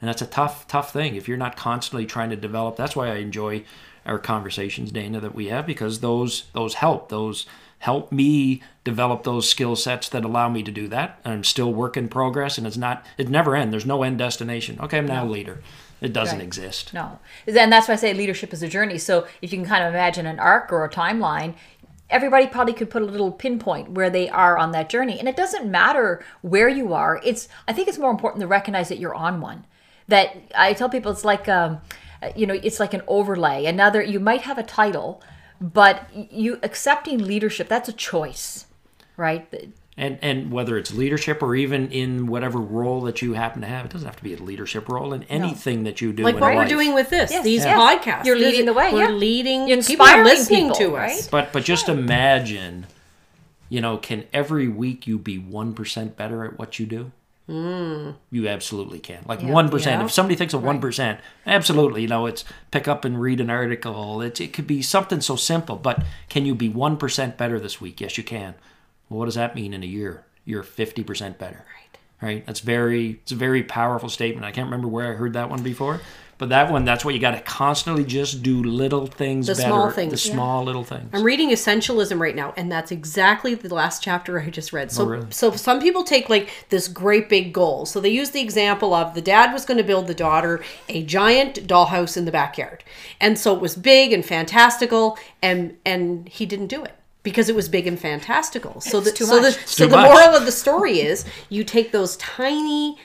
[0.00, 2.76] And that's a tough tough thing if you're not constantly trying to develop.
[2.76, 3.64] That's why I enjoy
[4.06, 7.08] our conversations, Dana, that we have because those those help.
[7.08, 7.46] Those
[7.80, 11.18] help me develop those skill sets that allow me to do that.
[11.24, 13.72] I'm still work in progress and it's not it never end.
[13.72, 14.78] There's no end destination.
[14.80, 15.60] Okay, I'm now a leader.
[16.00, 16.46] It doesn't Right.
[16.46, 16.94] exist.
[16.94, 17.18] No.
[17.46, 18.96] And that's why I say leadership is a journey.
[18.98, 21.54] So if you can kind of imagine an arc or a timeline,
[22.08, 25.18] everybody probably could put a little pinpoint where they are on that journey.
[25.18, 27.20] And it doesn't matter where you are.
[27.24, 29.64] It's I think it's more important to recognize that you're on one.
[30.08, 31.80] That I tell people it's like um,
[32.36, 33.64] you know, it's like an overlay.
[33.66, 35.22] Another you might have a title,
[35.60, 38.66] but you accepting leadership, that's a choice
[39.20, 39.52] right?
[39.96, 43.84] And and whether it's leadership or even in whatever role that you happen to have,
[43.84, 46.22] it doesn't have to be a leadership role in anything that you do.
[46.22, 47.78] like in what we're doing with this, Yes, these yes.
[47.78, 48.24] podcasts.
[48.24, 49.10] You're leading the way, We're yeah.
[49.10, 49.68] leading.
[49.68, 51.22] You're people are inspiring listening people, to us.
[51.22, 51.28] right?
[51.30, 52.86] But but just imagine,
[53.68, 57.12] you know, can every week you be one percent better at what you do?
[57.50, 58.14] Mm.
[58.30, 59.24] You absolutely can.
[59.26, 60.04] Like one Yeah.
[60.04, 60.80] If somebody thinks of one
[61.44, 62.02] absolutely.
[62.02, 64.22] You know, it's pick up and read an article.
[64.22, 65.74] It's, it could be something so simple.
[65.74, 68.00] But can you be one percent better this week?
[68.00, 68.54] Yes, you can.
[69.08, 70.24] Well, what does that mean in a year?
[70.44, 71.64] You're fifty percent better.
[71.74, 71.98] Right.
[72.22, 72.46] Right.
[72.46, 73.18] That's very.
[73.22, 74.44] It's a very powerful statement.
[74.44, 76.00] I can't remember where I heard that one before.
[76.40, 79.68] But that one, that's what you got to constantly just do little things The better.
[79.68, 80.34] small things, The yeah.
[80.34, 81.10] small little things.
[81.12, 84.88] I'm reading Essentialism right now, and that's exactly the last chapter I just read.
[84.88, 85.26] Oh, so, Oh, really?
[85.28, 87.84] so some people take like this great big goal.
[87.84, 91.02] So they use the example of the dad was going to build the daughter a
[91.04, 92.84] giant dollhouse in the backyard,
[93.20, 97.54] and so it was big and fantastical, and and he didn't do it because it
[97.54, 98.80] was big and fantastical.
[98.80, 102.96] So the so the so the moral of the story is you take those tiny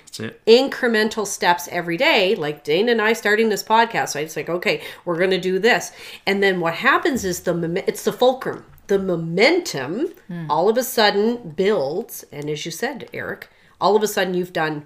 [0.47, 4.10] incremental steps every day, like Dana and I starting this podcast.
[4.10, 5.91] So it's like, okay, we're going to do this,
[6.25, 8.65] and then what happens is the it's the fulcrum.
[8.88, 10.13] The momentum
[10.49, 13.49] all of a sudden builds, and as you said, Eric,
[13.82, 14.86] all of a sudden you've done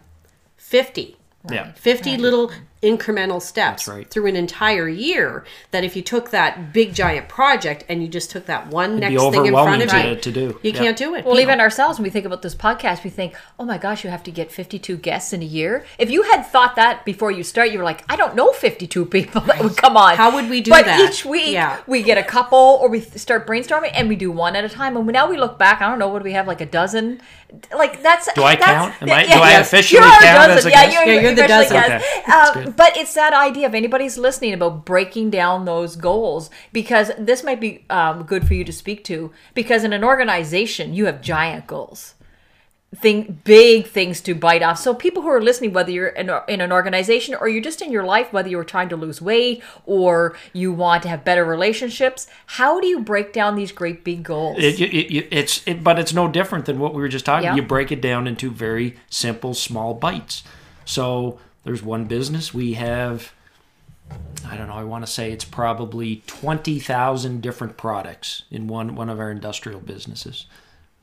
[0.58, 1.18] fifty.
[1.50, 1.72] Yeah.
[1.72, 4.10] 50 little incremental steps right.
[4.10, 8.32] through an entire year that if you took that big giant project and you just
[8.32, 10.60] took that one be next thing in front of to- you to do.
[10.64, 10.80] you Yeah.
[10.80, 13.66] can't do it Well, even ourselves, when we think about this podcast, we think, oh
[13.66, 15.84] my gosh, you have to get 52 guests in a year.
[15.98, 19.06] If you had thought that before you start, you were like, I don't know 52
[19.08, 20.16] people that would come on.
[20.16, 21.00] How would we do but that?
[21.10, 21.80] each week, Yeah.
[21.86, 24.96] we get a couple or we start brainstorming and we do one at a time.
[24.96, 27.20] And now we look back, I don't know, what do we have, like a dozen?
[27.76, 28.32] Like, that's.
[28.34, 29.02] Do I that's- count?
[29.02, 30.72] Am I- do I officially You're a count as dozen.
[30.72, 30.94] a yeah, guest?
[30.96, 31.90] You're, Yeah, you're the officially dozen.
[31.90, 32.06] guest.
[32.06, 32.69] Okay, that's uh, good.
[32.76, 37.60] But it's that idea if anybody's listening about breaking down those goals because this might
[37.60, 41.68] be um, good for you to speak to because in an organization you have giant
[41.68, 42.16] goals
[42.96, 46.60] thing big things to bite off so people who are listening whether you're in, in
[46.60, 50.36] an organization or you're just in your life whether you're trying to lose weight or
[50.54, 54.58] you want to have better relationships how do you break down these great big goals
[54.58, 57.46] It, it, it, it's it, but it's no different than what we were just talking.
[57.46, 57.56] Yeah.
[57.56, 60.44] You break it down into very simple, small bites.
[60.86, 63.32] So there's one business we have.
[64.44, 64.74] I don't know.
[64.74, 69.30] I want to say it's probably twenty thousand different products in one one of our
[69.30, 70.48] industrial businesses.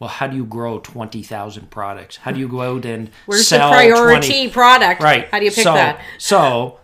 [0.01, 2.17] Well, how do you grow twenty thousand products?
[2.17, 5.29] How do you go out and where's sell the priority 20 product Right.
[5.31, 6.81] how do you pick so, that So,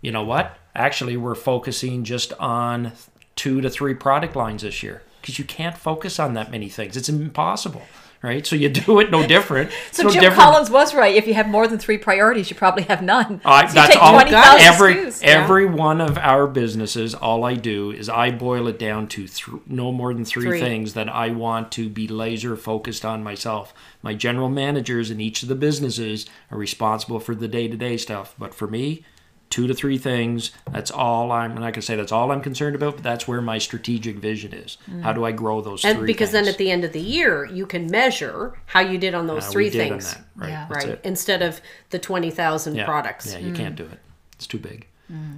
[0.00, 0.58] you know what?
[0.74, 2.90] Actually, we're focusing just on
[3.36, 6.96] two to three product lines this year because you can't focus on that many things.
[6.96, 7.82] It's impossible,
[8.22, 8.46] right?
[8.46, 9.70] So you do it no different.
[9.92, 10.42] so no Jim different.
[10.42, 11.14] Collins was right.
[11.14, 13.40] If you have more than three priorities, you probably have none.
[13.44, 14.12] I, So that's all.
[14.12, 15.22] 20,000 Every SKUs.
[15.22, 19.60] every one of our businesses, all I do is I boil it down to th-
[19.66, 20.60] no more than three, Three.
[20.60, 23.72] things that I want to be laser focused on myself.
[24.02, 27.96] My general managers in each of the businesses are responsible for the day to day
[27.96, 29.04] stuff, but for me,
[29.50, 30.52] two to three things.
[30.70, 31.52] That's all I'm.
[31.52, 34.54] I'm not gonna say that's all I'm concerned about, but that's where my strategic vision
[34.54, 34.78] is.
[35.02, 36.06] How do I grow those and three?
[36.06, 39.26] because then at the end of the year you can measure how you did on
[39.26, 40.48] those Uh, we three did on things that, right?
[40.50, 40.66] Yeah.
[40.70, 41.00] Right it.
[41.04, 41.60] instead of
[41.90, 42.84] the 20,000 Yeah.
[42.84, 43.98] products Yeah, you can't do it.
[44.36, 44.86] It's too big.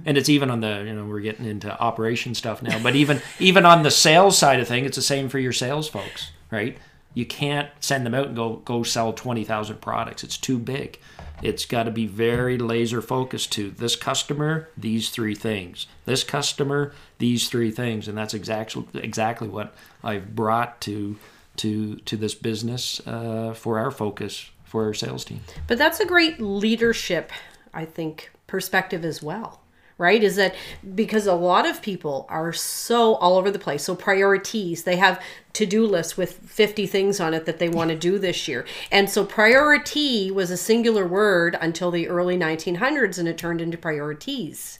[0.05, 3.21] And it's even on the you know we're getting into operation stuff now, but even
[3.39, 6.77] even on the sales side of thing, it's the same for your sales folks, right?
[7.15, 10.23] You can't send them out and go go sell twenty thousand products.
[10.23, 10.99] It's too big.
[11.43, 15.87] It's got to be very laser focused to this customer, these three things.
[16.05, 21.17] This customer, these three things, and that's exactly exactly what I've brought to
[21.57, 25.41] to to this business uh, for our focus for our sales team.
[25.67, 27.31] But that's a great leadership,
[27.73, 29.62] I think, perspective as well.
[30.03, 30.21] Right?
[30.21, 30.53] Is that
[30.95, 33.83] because a lot of people are so all over the place.
[33.83, 37.95] So priorities, they have to-do lists with 50 things on it that they want to
[37.95, 38.65] do this year.
[38.91, 43.77] And so priority was a singular word until the early 1900s and it turned into
[43.77, 44.79] priorities.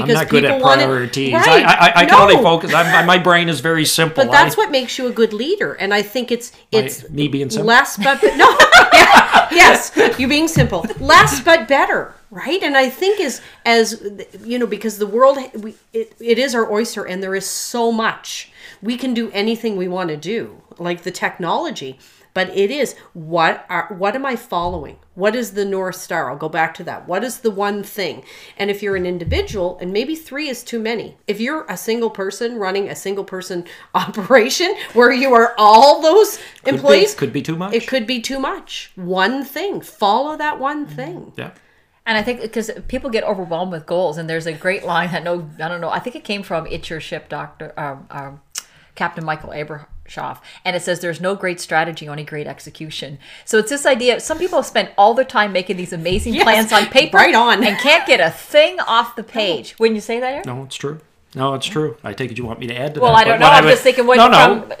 [0.00, 1.32] I'm not good at wanted- priorities.
[1.34, 1.64] Right.
[1.64, 2.42] I, I, I can only No.
[2.42, 2.72] focus.
[2.72, 4.24] I'm, my brain is very simple.
[4.24, 7.28] But that's I- what makes you a good leader, and I think it's it's me
[7.28, 7.66] being simple?
[7.66, 8.56] less but no,
[8.92, 12.62] yeah, yes, you being simple, less but better, right?
[12.62, 14.02] And I think as as
[14.44, 17.90] you know, because the world we it, it is our oyster, and there is so
[17.92, 18.50] much
[18.82, 21.98] we can do anything we want to do, like the technology.
[22.32, 24.98] But it is what are what am I following?
[25.14, 26.30] What is the north star?
[26.30, 27.06] I'll go back to that.
[27.06, 28.24] What is the one thing?
[28.56, 31.16] And if you're an individual, and maybe three is too many.
[31.26, 33.64] If you're a single person running a single person
[33.94, 37.74] operation where you are all those could be, employees, could be too much.
[37.74, 38.92] it could be too much.
[38.94, 39.80] One thing.
[39.80, 41.32] Follow that one thing.
[41.36, 41.50] yeah.
[42.06, 45.22] And I think because people get overwhelmed with goals, and there's a great line that
[45.22, 45.90] no, I don't know.
[45.90, 48.40] I think it came from "It's Your Ship," Doctor um, um,
[48.94, 49.52] Captain Michael
[50.10, 53.18] Abrashoff, and it says there's no great strategy, only great execution.
[53.44, 54.20] So it's this idea.
[54.20, 57.64] Some people spend all their time making these amazing Yes, plans on paper, right on.
[57.64, 59.78] and can't get a thing off the page.
[59.78, 60.32] Wouldn't you say that?
[60.32, 60.42] Aaron?
[60.46, 61.00] No, it's true.
[61.34, 61.96] No, it's true.
[62.02, 63.14] I take it you want me to add to Well, that.
[63.14, 63.52] Well, I don't but know.
[63.52, 64.72] I'm would- just thinking what no, no, from.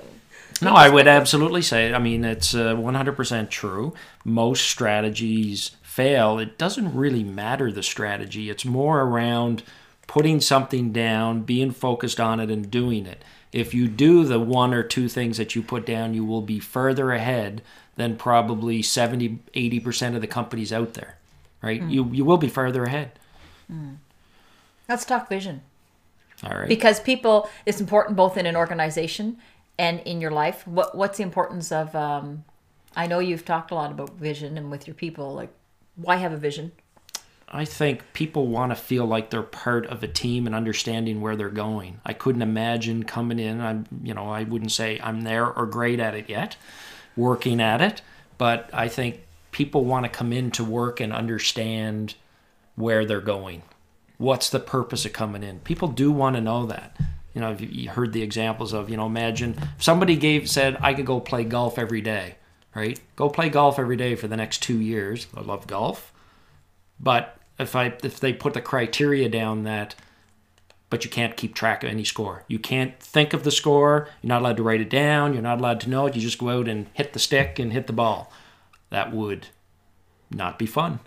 [0.62, 1.94] No, I would absolutely say.
[1.94, 3.94] I mean, it's uh, 100% true.
[4.24, 6.38] Most strategies fail.
[6.38, 8.50] It doesn't really matter the strategy.
[8.50, 9.62] It's more around
[10.06, 13.22] putting something down, being focused on it, and doing it.
[13.52, 16.60] If you do the one or two things that you put down, you will be
[16.60, 17.62] further ahead
[17.96, 21.18] than probably 70, 80% of the companies out there,
[21.60, 21.82] right?
[21.82, 23.12] You, you will be further ahead.
[24.88, 25.62] Let's talk vision.
[26.42, 26.68] All right.
[26.68, 29.36] because people it's important both in an organization
[29.78, 32.44] and in your life what what's the importance of um
[32.96, 35.50] i know you've talked a lot about vision and with your people like
[35.96, 36.72] why have a vision
[37.52, 41.34] I think people want to feel like they're part of a team and understanding where
[41.34, 42.00] they're going.
[42.04, 43.60] I couldn't imagine coming in.
[43.60, 46.56] I'm, you know, I wouldn't say I'm there or great at it yet,
[47.16, 48.02] working at it,
[48.38, 52.14] but I think people want to come in to work and understand
[52.76, 53.62] where they're going.
[54.16, 55.58] What's the purpose of coming in?
[55.60, 56.96] People do want to know that.
[57.34, 60.94] You know, you heard the examples of, you know, imagine if somebody gave said I
[60.94, 62.36] could go play golf every day,
[62.74, 63.00] right?
[63.16, 65.26] Go play golf every day for the next 2 years.
[65.36, 66.12] I love golf.
[66.98, 69.94] But if I if they put the criteria down that
[70.90, 72.44] but you can't keep track of any score.
[72.48, 74.08] You can't think of the score.
[74.22, 75.32] You're not allowed to write it down.
[75.32, 76.16] You're not allowed to know it.
[76.16, 78.32] You just go out and hit the stick and hit the ball.
[78.90, 79.46] That would
[80.32, 80.98] not be fun.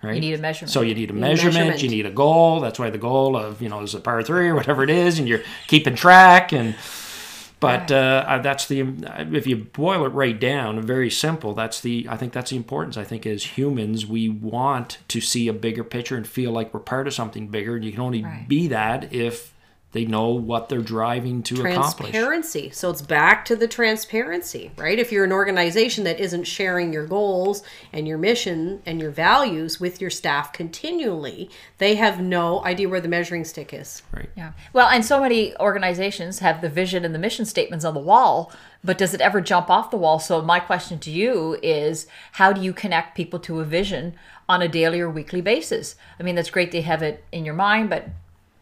[0.00, 0.14] Right?
[0.14, 0.70] You need a measurement.
[0.70, 1.82] So you need a need a measurement, measurement.
[1.82, 2.60] you need a goal.
[2.60, 5.18] That's why the goal of, you know, is a par three or whatever it is,
[5.18, 6.76] and you're keeping track and
[7.60, 8.80] but uh, uh, that's the
[9.32, 11.54] if you boil it right down, very simple.
[11.54, 12.96] That's the I think that's the importance.
[12.96, 16.80] I think as humans, we want to see a bigger picture and feel like we're
[16.80, 17.76] part of something bigger.
[17.76, 18.46] And you can only Right.
[18.48, 19.52] be that if
[19.92, 22.10] they know what they're driving to accomplish.
[22.10, 22.70] transparency.
[22.70, 24.98] So it's back to the transparency, right?
[24.98, 27.62] If you're an organization that isn't sharing your goals
[27.92, 33.00] and your mission and your values with your staff continually, they have no idea where
[33.00, 34.02] the measuring stick is.
[34.12, 34.30] Right.
[34.36, 38.00] yeah well and so many organizations have the vision and the mission statements on the
[38.00, 42.06] wall but does it ever jump off the wall so my question to you is
[42.32, 44.14] how do you connect people to a vision
[44.48, 47.54] on a daily or weekly basis i mean that's great to have it in your
[47.54, 48.08] mind but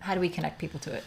[0.00, 1.04] how do we connect people to it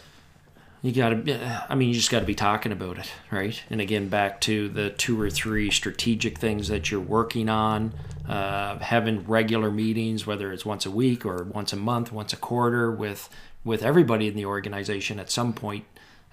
[0.82, 3.62] You got to, I mean, you just got to be talking about it, right?
[3.70, 7.92] And again, back to the two or three strategic things that you're working on,
[8.28, 12.36] uh, having regular meetings, whether it's once a week or once a month, once a
[12.36, 13.28] quarter, with
[13.64, 15.20] with everybody in the organization.
[15.20, 15.84] At some point,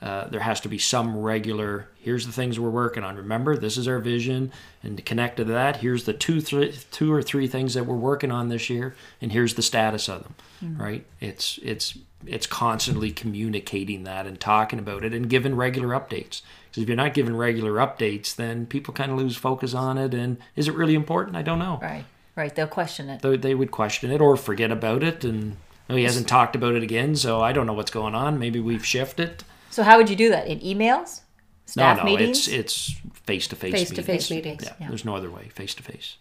[0.02, 1.90] uh, there has to be some regular.
[2.00, 3.18] Here's the things we're working on.
[3.18, 7.12] Remember, this is our vision, and to connect to that, here's the two, three, two
[7.12, 10.36] or three things that we're working on this year, and here's the status of them.
[10.78, 11.06] Right?
[11.20, 16.42] It's it's it's constantly communicating that and talking about it and giving regular updates.
[16.70, 20.14] Because if you're not giving regular updates, then people kind of lose focus on it.
[20.14, 21.38] And is it really important?
[21.38, 21.80] I don't know.
[21.82, 25.58] right right they'll question it They, they would question it or forget about it, and
[25.90, 28.40] oh, he hasn't talked about it again, so I don't know what's going on.
[28.40, 29.44] Maybe we've shifted.
[29.70, 31.22] So how would you do that in emails
[31.66, 33.74] staff no, no, meetings it's it's face to face.
[33.74, 34.64] Face-to-face meetings.
[34.66, 34.88] Yeah, Yeah.
[34.90, 35.50] there's no other way.
[35.50, 36.18] Face to face.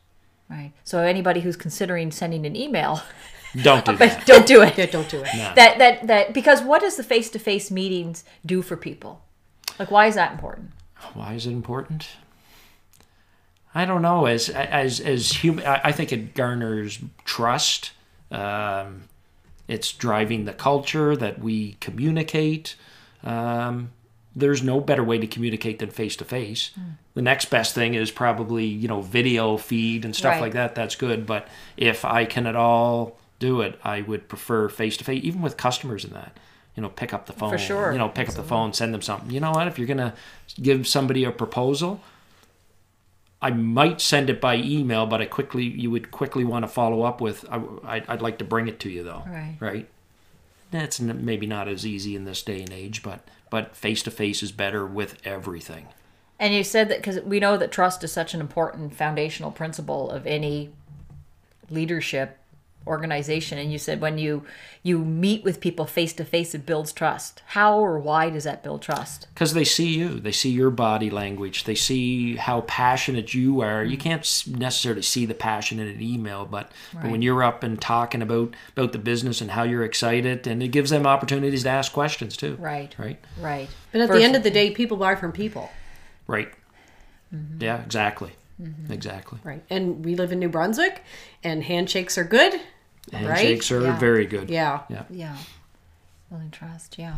[0.51, 3.01] right so anybody who's considering sending an email
[3.62, 4.26] Don't do that.
[4.26, 5.28] don't do it Yeah, don't do it.
[5.57, 9.22] that that that because what does the face-to-face meetings do for people
[9.78, 10.70] like why is that important
[11.14, 12.09] Why is it important?
[13.74, 14.26] I don't know.
[14.26, 17.92] As as as human, I I think it garners trust.
[18.30, 19.05] Um,
[19.68, 22.76] it's driving the culture that we communicate.
[23.24, 23.90] Um,
[24.36, 26.70] there's no better way to communicate than face to face.
[27.14, 30.40] The next best thing is probably you know video feed and stuff Right.
[30.42, 30.74] like that.
[30.74, 31.26] That's good.
[31.26, 35.42] But if I can at all do it, I would prefer face to face, even
[35.42, 36.36] with customers in that.
[36.76, 37.50] You know, pick up the phone.
[37.50, 37.90] For sure.
[37.92, 39.30] You know, pick up the phone, send them something.
[39.32, 39.66] You know what?
[39.66, 40.14] If you're gonna
[40.62, 42.00] give somebody a proposal,
[43.42, 47.02] I might send it by email, but I quickly you would quickly want to follow
[47.02, 47.44] up with.
[47.50, 49.24] I, I'd, I'd like to bring it to you though.
[49.26, 49.56] Right.
[49.58, 49.88] Right.
[50.70, 54.42] That's maybe not as easy in this day and age, but but face to face
[54.42, 55.88] is better with everything.
[56.38, 60.10] And you said that because we know that trust is such an important foundational principle
[60.10, 60.70] of any
[61.70, 62.38] leadership
[62.89, 63.59] organization.
[63.59, 64.45] And you said when you
[64.82, 67.43] you meet with people face to face, it builds trust.
[67.49, 69.28] How or why does that build trust?
[69.39, 73.84] because they see you they see your body language they see how passionate you are
[73.84, 77.80] you can't necessarily see the passion in an email but, but when you're up and
[77.80, 81.68] talking about about the business and how you're excited and it gives them opportunities to
[81.68, 82.95] ask questions too Right.
[82.99, 83.68] right Right.
[83.93, 85.70] But at the end of the day, people buy from people,
[86.26, 86.51] right
[87.32, 87.62] mm-hmm.
[87.62, 88.93] yeah exactly mm-hmm.
[88.93, 89.62] exactly right?
[89.70, 91.03] And we live in New Brunswick,
[91.45, 92.61] and handshakes are good,
[93.12, 93.98] handshakes are Yeah.
[93.98, 94.80] very good Yeah.
[94.88, 95.36] yeah Yeah.
[96.30, 96.98] Building trust.
[96.98, 97.16] Yeah.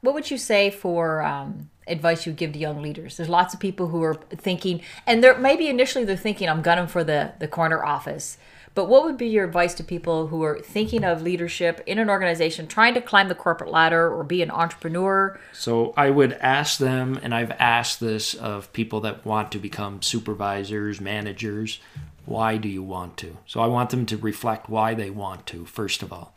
[0.00, 3.16] what would you say for um, advice you give to young leaders?
[3.16, 6.86] There's lots of people who are thinking, and they're maybe initially they're thinking, I'm gunning
[6.86, 8.38] for the the corner office.
[8.74, 12.10] But what would be your advice to people who are thinking of leadership in an
[12.10, 15.40] organization, trying to climb the corporate ladder or be an entrepreneur?
[15.54, 20.02] So I would ask them, and I've asked this of people that want to become
[20.02, 21.80] supervisors, managers,
[22.26, 23.38] why do you want to?
[23.46, 26.34] So I want them to reflect why they want to, first of all.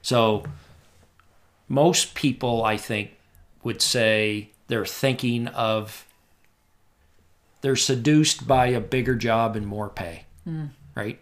[0.00, 0.44] So
[1.68, 3.10] most people, I think,
[3.62, 6.06] would say they're thinking of,
[7.60, 10.70] they're seduced by a bigger job and more pay, mm.
[10.94, 11.18] right?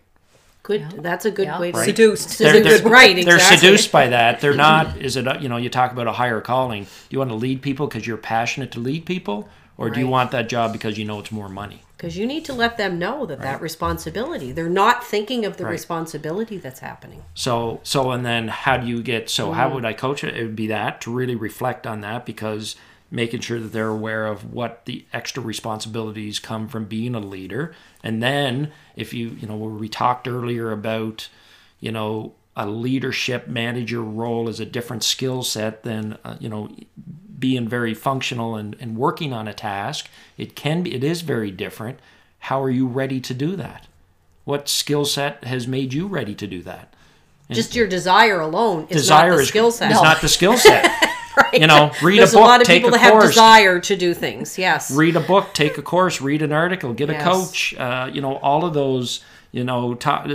[0.62, 1.02] Good.
[1.02, 1.60] That's a good Yeah.
[1.60, 1.86] way to Right.
[1.86, 2.38] Seduced.
[2.38, 3.24] This is a good right.
[3.24, 4.40] They're seduced by that.
[4.40, 4.96] They're not.
[4.96, 5.40] Is it?
[5.40, 6.84] You know, you talk about a higher calling.
[6.84, 10.06] Do you want to lead people because you're passionate to lead people, or do you
[10.06, 11.82] want that job because you know it's more money?
[12.03, 14.50] Because you need to let them know that that responsibility.
[14.50, 15.70] They're not thinking of the Right.
[15.70, 17.22] responsibility that's happening.
[17.32, 19.30] So, so, and then how do you get?
[19.30, 19.55] So, Mm-hmm.
[19.55, 20.36] how would I coach it?
[20.36, 22.74] It would be that to really reflect on that because
[23.09, 27.72] making sure that they're aware of what the extra responsibilities come from being a leader,
[28.03, 31.28] and then if you, you know, we talked earlier about,
[31.78, 36.68] you know, a leadership manager role is a different skill set than, uh, you know,
[37.43, 40.09] being very functional and, and working on a task.
[40.38, 41.99] It can be, it is very different.
[42.38, 43.88] How are you ready to do that?
[44.45, 46.95] What skill set has made you ready to do that?
[47.51, 49.90] Just your desire alone is desire not the skill set.
[49.90, 50.84] is not the skill set.
[51.36, 51.61] right.
[51.61, 53.80] You know, read There's a book, lot of take people a that have course, desire
[53.80, 54.57] to do things.
[54.57, 54.90] Yes.
[54.90, 57.74] read a book, take a course, read an article, get a coach.
[57.74, 59.22] Uh, you know, all of those.
[59.51, 60.30] You know, talk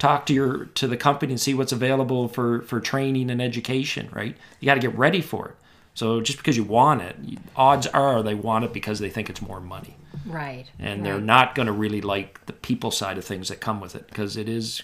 [0.00, 4.08] talk to your to the company and see what's available for for training and education.
[4.10, 5.56] Right, you got to get ready for it.
[5.96, 7.16] So just because you want it,
[7.56, 10.66] odds are they want it because they think it's more money, Right.
[10.78, 13.96] and they're not going to really like the people side of things that come with
[13.96, 14.82] it because it is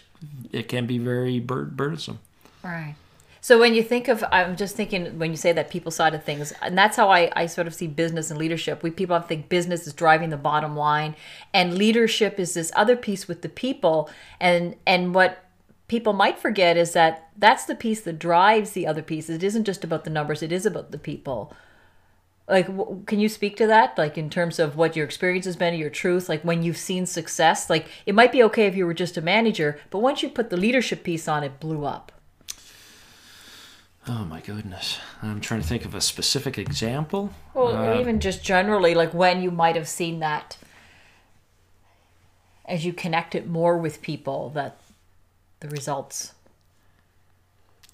[0.52, 2.18] it can be very bur- burdensome.
[2.62, 2.94] Right.
[3.42, 6.22] So when you think of, I'm just thinking when you say that people side of
[6.24, 8.82] things, and that's how I, I sort of see business and leadership.
[8.84, 11.14] We people think business is driving the bottom line,
[11.52, 14.08] and leadership is this other piece with the people.
[14.40, 15.41] And and what
[15.92, 19.36] people might forget is that that's the piece that drives the other pieces.
[19.36, 21.52] It isn't just about the numbers; it is about the people.
[22.48, 23.98] Like, w- can you speak to that?
[23.98, 27.04] Like, in terms of what your experience has been, your truth, like when you've seen
[27.04, 27.68] success.
[27.68, 30.48] Like, it might be okay if you were just a manager, but once you put
[30.48, 32.10] the leadership piece on, it blew up.
[34.08, 37.34] Oh my goodness, I'm trying to think of a specific example.
[37.52, 40.56] Well, or even just generally, like when you might have seen that
[42.64, 44.78] as you connect it more with people, that
[45.62, 46.34] the results.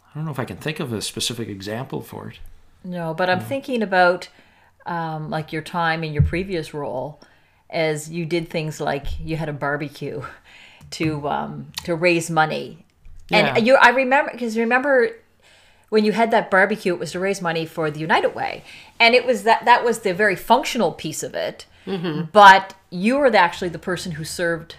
[0.05, 2.39] I don't know if I can think of a specific example for it.
[2.83, 4.29] No, but I'm thinking about
[4.87, 7.21] um, like your time in your previous role
[7.71, 10.23] as you did things like you had a barbecue
[10.93, 12.85] to um, to raise money.
[13.29, 13.55] Yeah.
[13.57, 15.11] And you, I remember because remember
[15.91, 18.65] when you had that barbecue, it was to raise money for the United Way,
[18.99, 21.67] and it was that that was the very functional piece of it.
[22.33, 24.77] But you were the, actually the person who served,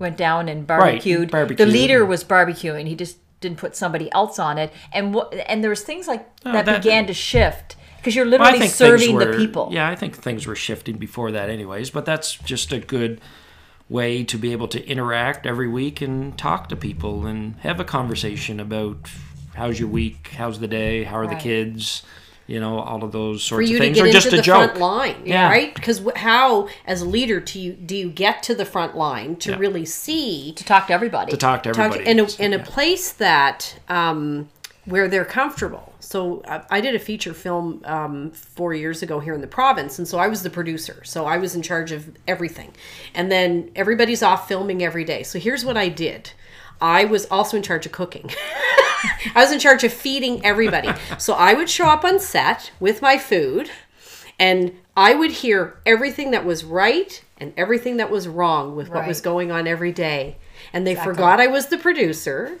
[0.00, 1.28] went down and barbecued.
[1.28, 1.68] The barbecued.
[1.68, 2.86] leader was barbecuing.
[2.86, 6.26] He just didn't put somebody else on it, and what and there was things like
[6.40, 9.68] that, that- began to shift because you're literally things serving the people.
[9.70, 11.90] Yeah, I think things were shifting before that, anyways.
[11.90, 13.20] But that's just a good
[13.90, 17.84] way to be able to interact every week and talk to people and have a
[17.84, 19.10] conversation about
[19.54, 22.02] how's your week, how's the day, how are the kids,
[22.50, 24.32] you know, all of those for sorts you of to things, get or into just
[24.32, 24.70] a the joke.
[24.72, 25.48] front line, Yeah.
[25.48, 25.74] right?
[25.74, 29.50] Because how, as a leader, do you do you get to the front line to
[29.50, 29.58] Yeah.
[29.58, 31.30] really see To talk to everybody.
[31.30, 32.10] To talk to talk everybody.
[32.10, 32.64] in a, So, in a yeah.
[32.64, 34.48] place that um,
[34.84, 35.86] where they're comfortable.
[36.00, 39.98] So I, I did a feature film um, four years ago here in the province,
[39.98, 41.02] and so I was the producer.
[41.04, 42.72] So I was in charge of everything,
[43.14, 45.22] and then everybody's off filming every day.
[45.22, 46.32] So here's what I did.
[46.80, 48.30] I was also in charge of cooking.
[49.34, 50.90] I was in charge of feeding everybody.
[51.18, 53.70] So I would show up on set with my food
[54.38, 59.06] and I would hear everything that was right and everything that was wrong with what
[59.06, 60.36] was going on every day.
[60.72, 62.58] And they forgot I was the producer,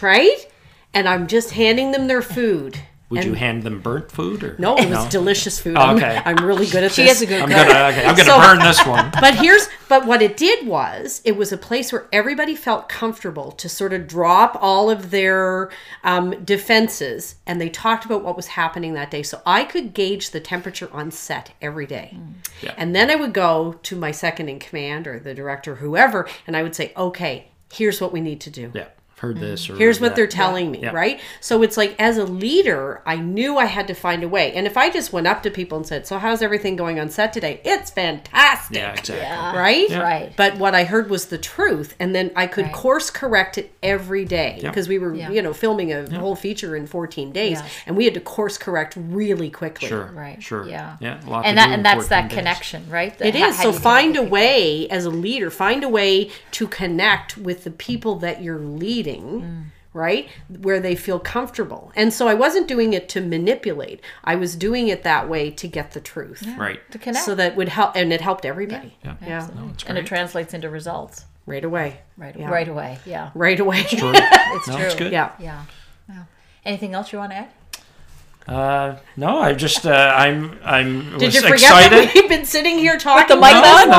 [0.00, 0.46] right?
[0.94, 2.80] And I'm just handing them their food.
[3.12, 5.76] Would And- you hand them burnt food or No, it was delicious food.
[5.76, 6.20] Oh, I'm- okay.
[6.24, 7.12] I'm, really good at She this.
[7.12, 7.56] has a good I'm cook.
[7.68, 9.10] gonna okay, I'm gonna So- burn this one.
[9.20, 13.52] But here's but what it did was it was a place where everybody felt comfortable
[13.52, 15.68] to sort of drop all of their
[16.02, 19.22] um, defenses and they talked about what was happening that day.
[19.22, 22.16] So I could gauge the temperature on set every day.
[22.62, 22.72] Yeah.
[22.78, 26.56] And then I would go to my second in command or the director, whoever, and
[26.56, 28.70] I would say, okay, here's what we need to do.
[28.74, 28.86] Yeah,
[29.22, 29.74] heard this mm.
[29.74, 30.16] or here's what that.
[30.16, 30.90] they're telling me Yeah.
[30.90, 34.52] right so it's like as a leader i knew i had to find a way
[34.52, 37.08] and if i just went up to people and said so how's everything going on
[37.08, 39.16] set today it's fantastic Yeah, exactly.
[39.16, 39.56] Yeah.
[39.56, 40.32] right Right.
[40.36, 42.72] but what i heard was the truth and then i could Right.
[42.74, 44.70] course correct it every day Yeah.
[44.70, 45.30] because we were Yeah.
[45.30, 47.70] you know filming a whole feature in 14 days Yes.
[47.86, 50.10] and we had to course correct really quickly Sure.
[50.14, 50.42] Right.
[50.42, 50.66] Sure.
[50.68, 50.96] Yeah.
[51.00, 51.20] Yeah.
[51.44, 52.38] And that and that's that days.
[52.38, 53.16] connection, right?
[53.18, 53.56] The- It how- is.
[53.56, 57.70] how So find a way as a leader, find a way to connect with the
[57.70, 59.64] people that you're leading, Mm.
[59.92, 60.28] right?
[60.48, 61.92] Where they feel comfortable.
[61.94, 64.00] And so I wasn't doing it to manipulate.
[64.24, 66.46] I was doing it that way to get the truth.
[66.56, 66.80] Right.
[66.92, 67.24] to connect.
[67.26, 68.96] So that would help and it helped everybody.
[69.04, 69.16] Yeah.
[69.20, 69.36] Yeah.
[69.38, 69.70] Absolutely.
[69.72, 72.00] it's and it translates into results Right away.
[72.16, 72.48] right Yeah.
[72.50, 72.98] right away.
[73.04, 73.30] Yeah.
[73.34, 73.82] Right away.
[73.82, 74.12] True.
[74.54, 74.84] It's No, true.
[74.86, 75.12] it's good.
[75.12, 75.32] yeah.
[75.40, 75.64] Yeah.
[76.08, 76.24] yeah.
[76.64, 77.48] Anything else you want to add?
[78.46, 81.92] Uh, no, I just uh, I'm I'm Did was you forget excited.
[82.08, 83.88] that we've been sitting here talking the mic about on?
[83.88, 83.92] no,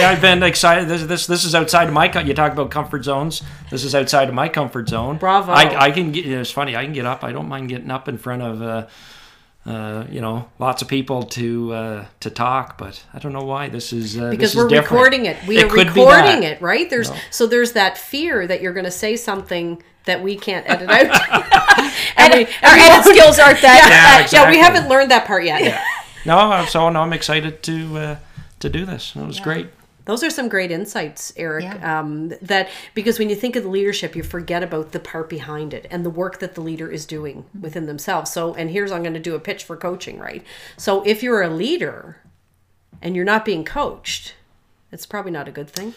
[0.00, 0.88] no, I've been excited.
[0.88, 2.10] This, this this is outside of my.
[2.22, 3.42] You talk about comfort zones.
[3.70, 5.18] This is outside of my comfort zone.
[5.18, 5.52] Bravo.
[5.52, 6.26] I, I can get.
[6.26, 6.76] It's funny.
[6.76, 7.22] I can get up.
[7.24, 8.62] I don't mind getting up in front of.
[8.62, 8.86] Uh,
[9.66, 13.68] uh, you know, lots of people to uh, to talk, but I don't know why
[13.68, 14.90] this is uh, because this we're different.
[14.90, 15.36] recording it.
[15.46, 16.88] We It are recording it, right?
[16.88, 20.88] There's so there's that fear that you're going to say something that we can't edit
[20.88, 21.04] out.
[22.16, 23.88] and we, Our edit skills aren't that.
[23.90, 24.56] Yeah, yeah, exactly.
[24.56, 25.82] we haven't learned that part yet.
[26.24, 28.16] No, so no, I'm excited to uh,
[28.60, 29.14] to do this.
[29.14, 29.68] It was great.
[30.06, 31.64] Those are some great insights, Eric.
[31.64, 32.00] Yeah.
[32.00, 35.74] Um, that because when you think of the leadership, you forget about the part behind
[35.74, 38.30] it and the work that the leader is doing within themselves.
[38.32, 40.44] So, and here's I'm going to do a pitch for coaching, right?
[40.76, 42.16] So, if you're a leader
[43.02, 44.34] and you're not being coached,
[44.90, 45.94] it's probably not a good thing.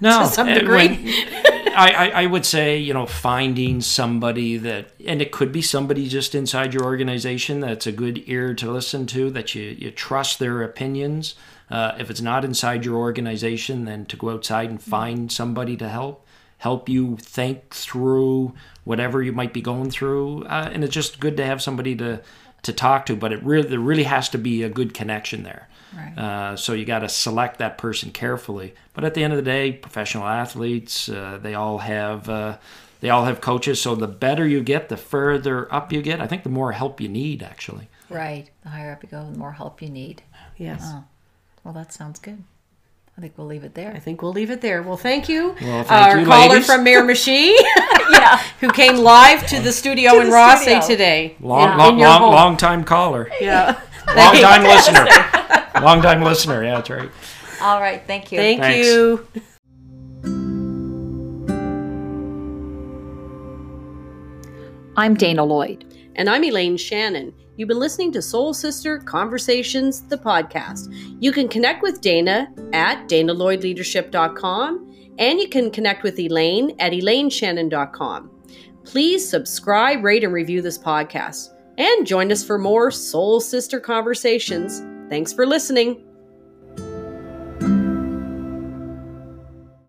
[0.00, 0.88] No, to some degree.
[0.88, 5.62] when- I, I, I would say you know finding somebody that, and it could be
[5.62, 9.90] somebody just inside your organization that's a good ear to listen to, that you you
[9.90, 11.34] trust their opinions.
[11.74, 15.88] Uh, if it's not inside your organization, then to go outside and find somebody to
[15.88, 16.24] help
[16.58, 18.54] help you think through
[18.84, 20.44] whatever you might be going through.
[20.44, 22.22] Uh, and it's just good to have somebody to
[22.62, 23.16] to talk to.
[23.16, 25.68] But it really there really has to be a good connection there.
[25.96, 26.18] Right.
[26.18, 28.74] Uh, so you got to select that person carefully.
[28.94, 32.58] But at the end of the day, professional athletes, uh, they all have uh,
[33.00, 33.80] they all have coaches.
[33.80, 36.20] So the better you get, the further up you get.
[36.20, 37.88] I think the more help you need, actually.
[38.08, 38.48] Right.
[38.62, 40.22] The higher up you go, the more help you need.
[40.56, 40.94] Yes.
[41.64, 42.42] Well, that sounds good.
[43.16, 43.92] I think we'll leave it there.
[43.94, 44.82] I think we'll leave it there.
[44.82, 45.54] Well, thank you.
[45.62, 46.66] Well, thank Our you, caller ladies.
[46.66, 47.52] from Miramichi,
[48.10, 48.38] yeah.
[48.60, 50.86] who came live to the studio To in the Rosse studio.
[50.86, 51.36] today.
[51.40, 53.80] Long, in- long, long, long time caller, Yeah.
[54.16, 55.06] long time listener,
[55.80, 56.64] long time listener.
[56.64, 57.10] Yeah, that's right.
[57.62, 58.02] All right.
[58.06, 58.38] Thank you.
[58.38, 58.86] Thank Thanks.
[58.88, 59.26] you.
[64.96, 65.84] I'm Dana Lloyd.
[66.16, 67.32] And I'm Elaine Shannon.
[67.56, 70.92] You've been listening to Soul Sister Conversations, the podcast.
[71.20, 78.30] You can connect with Dana at danalloydleadership.com and you can connect with Elaine at elaineshannon.com.
[78.84, 81.50] Please subscribe, rate, and review this podcast.
[81.78, 84.82] And join us for more Soul Sister Conversations.
[85.08, 86.04] Thanks for listening.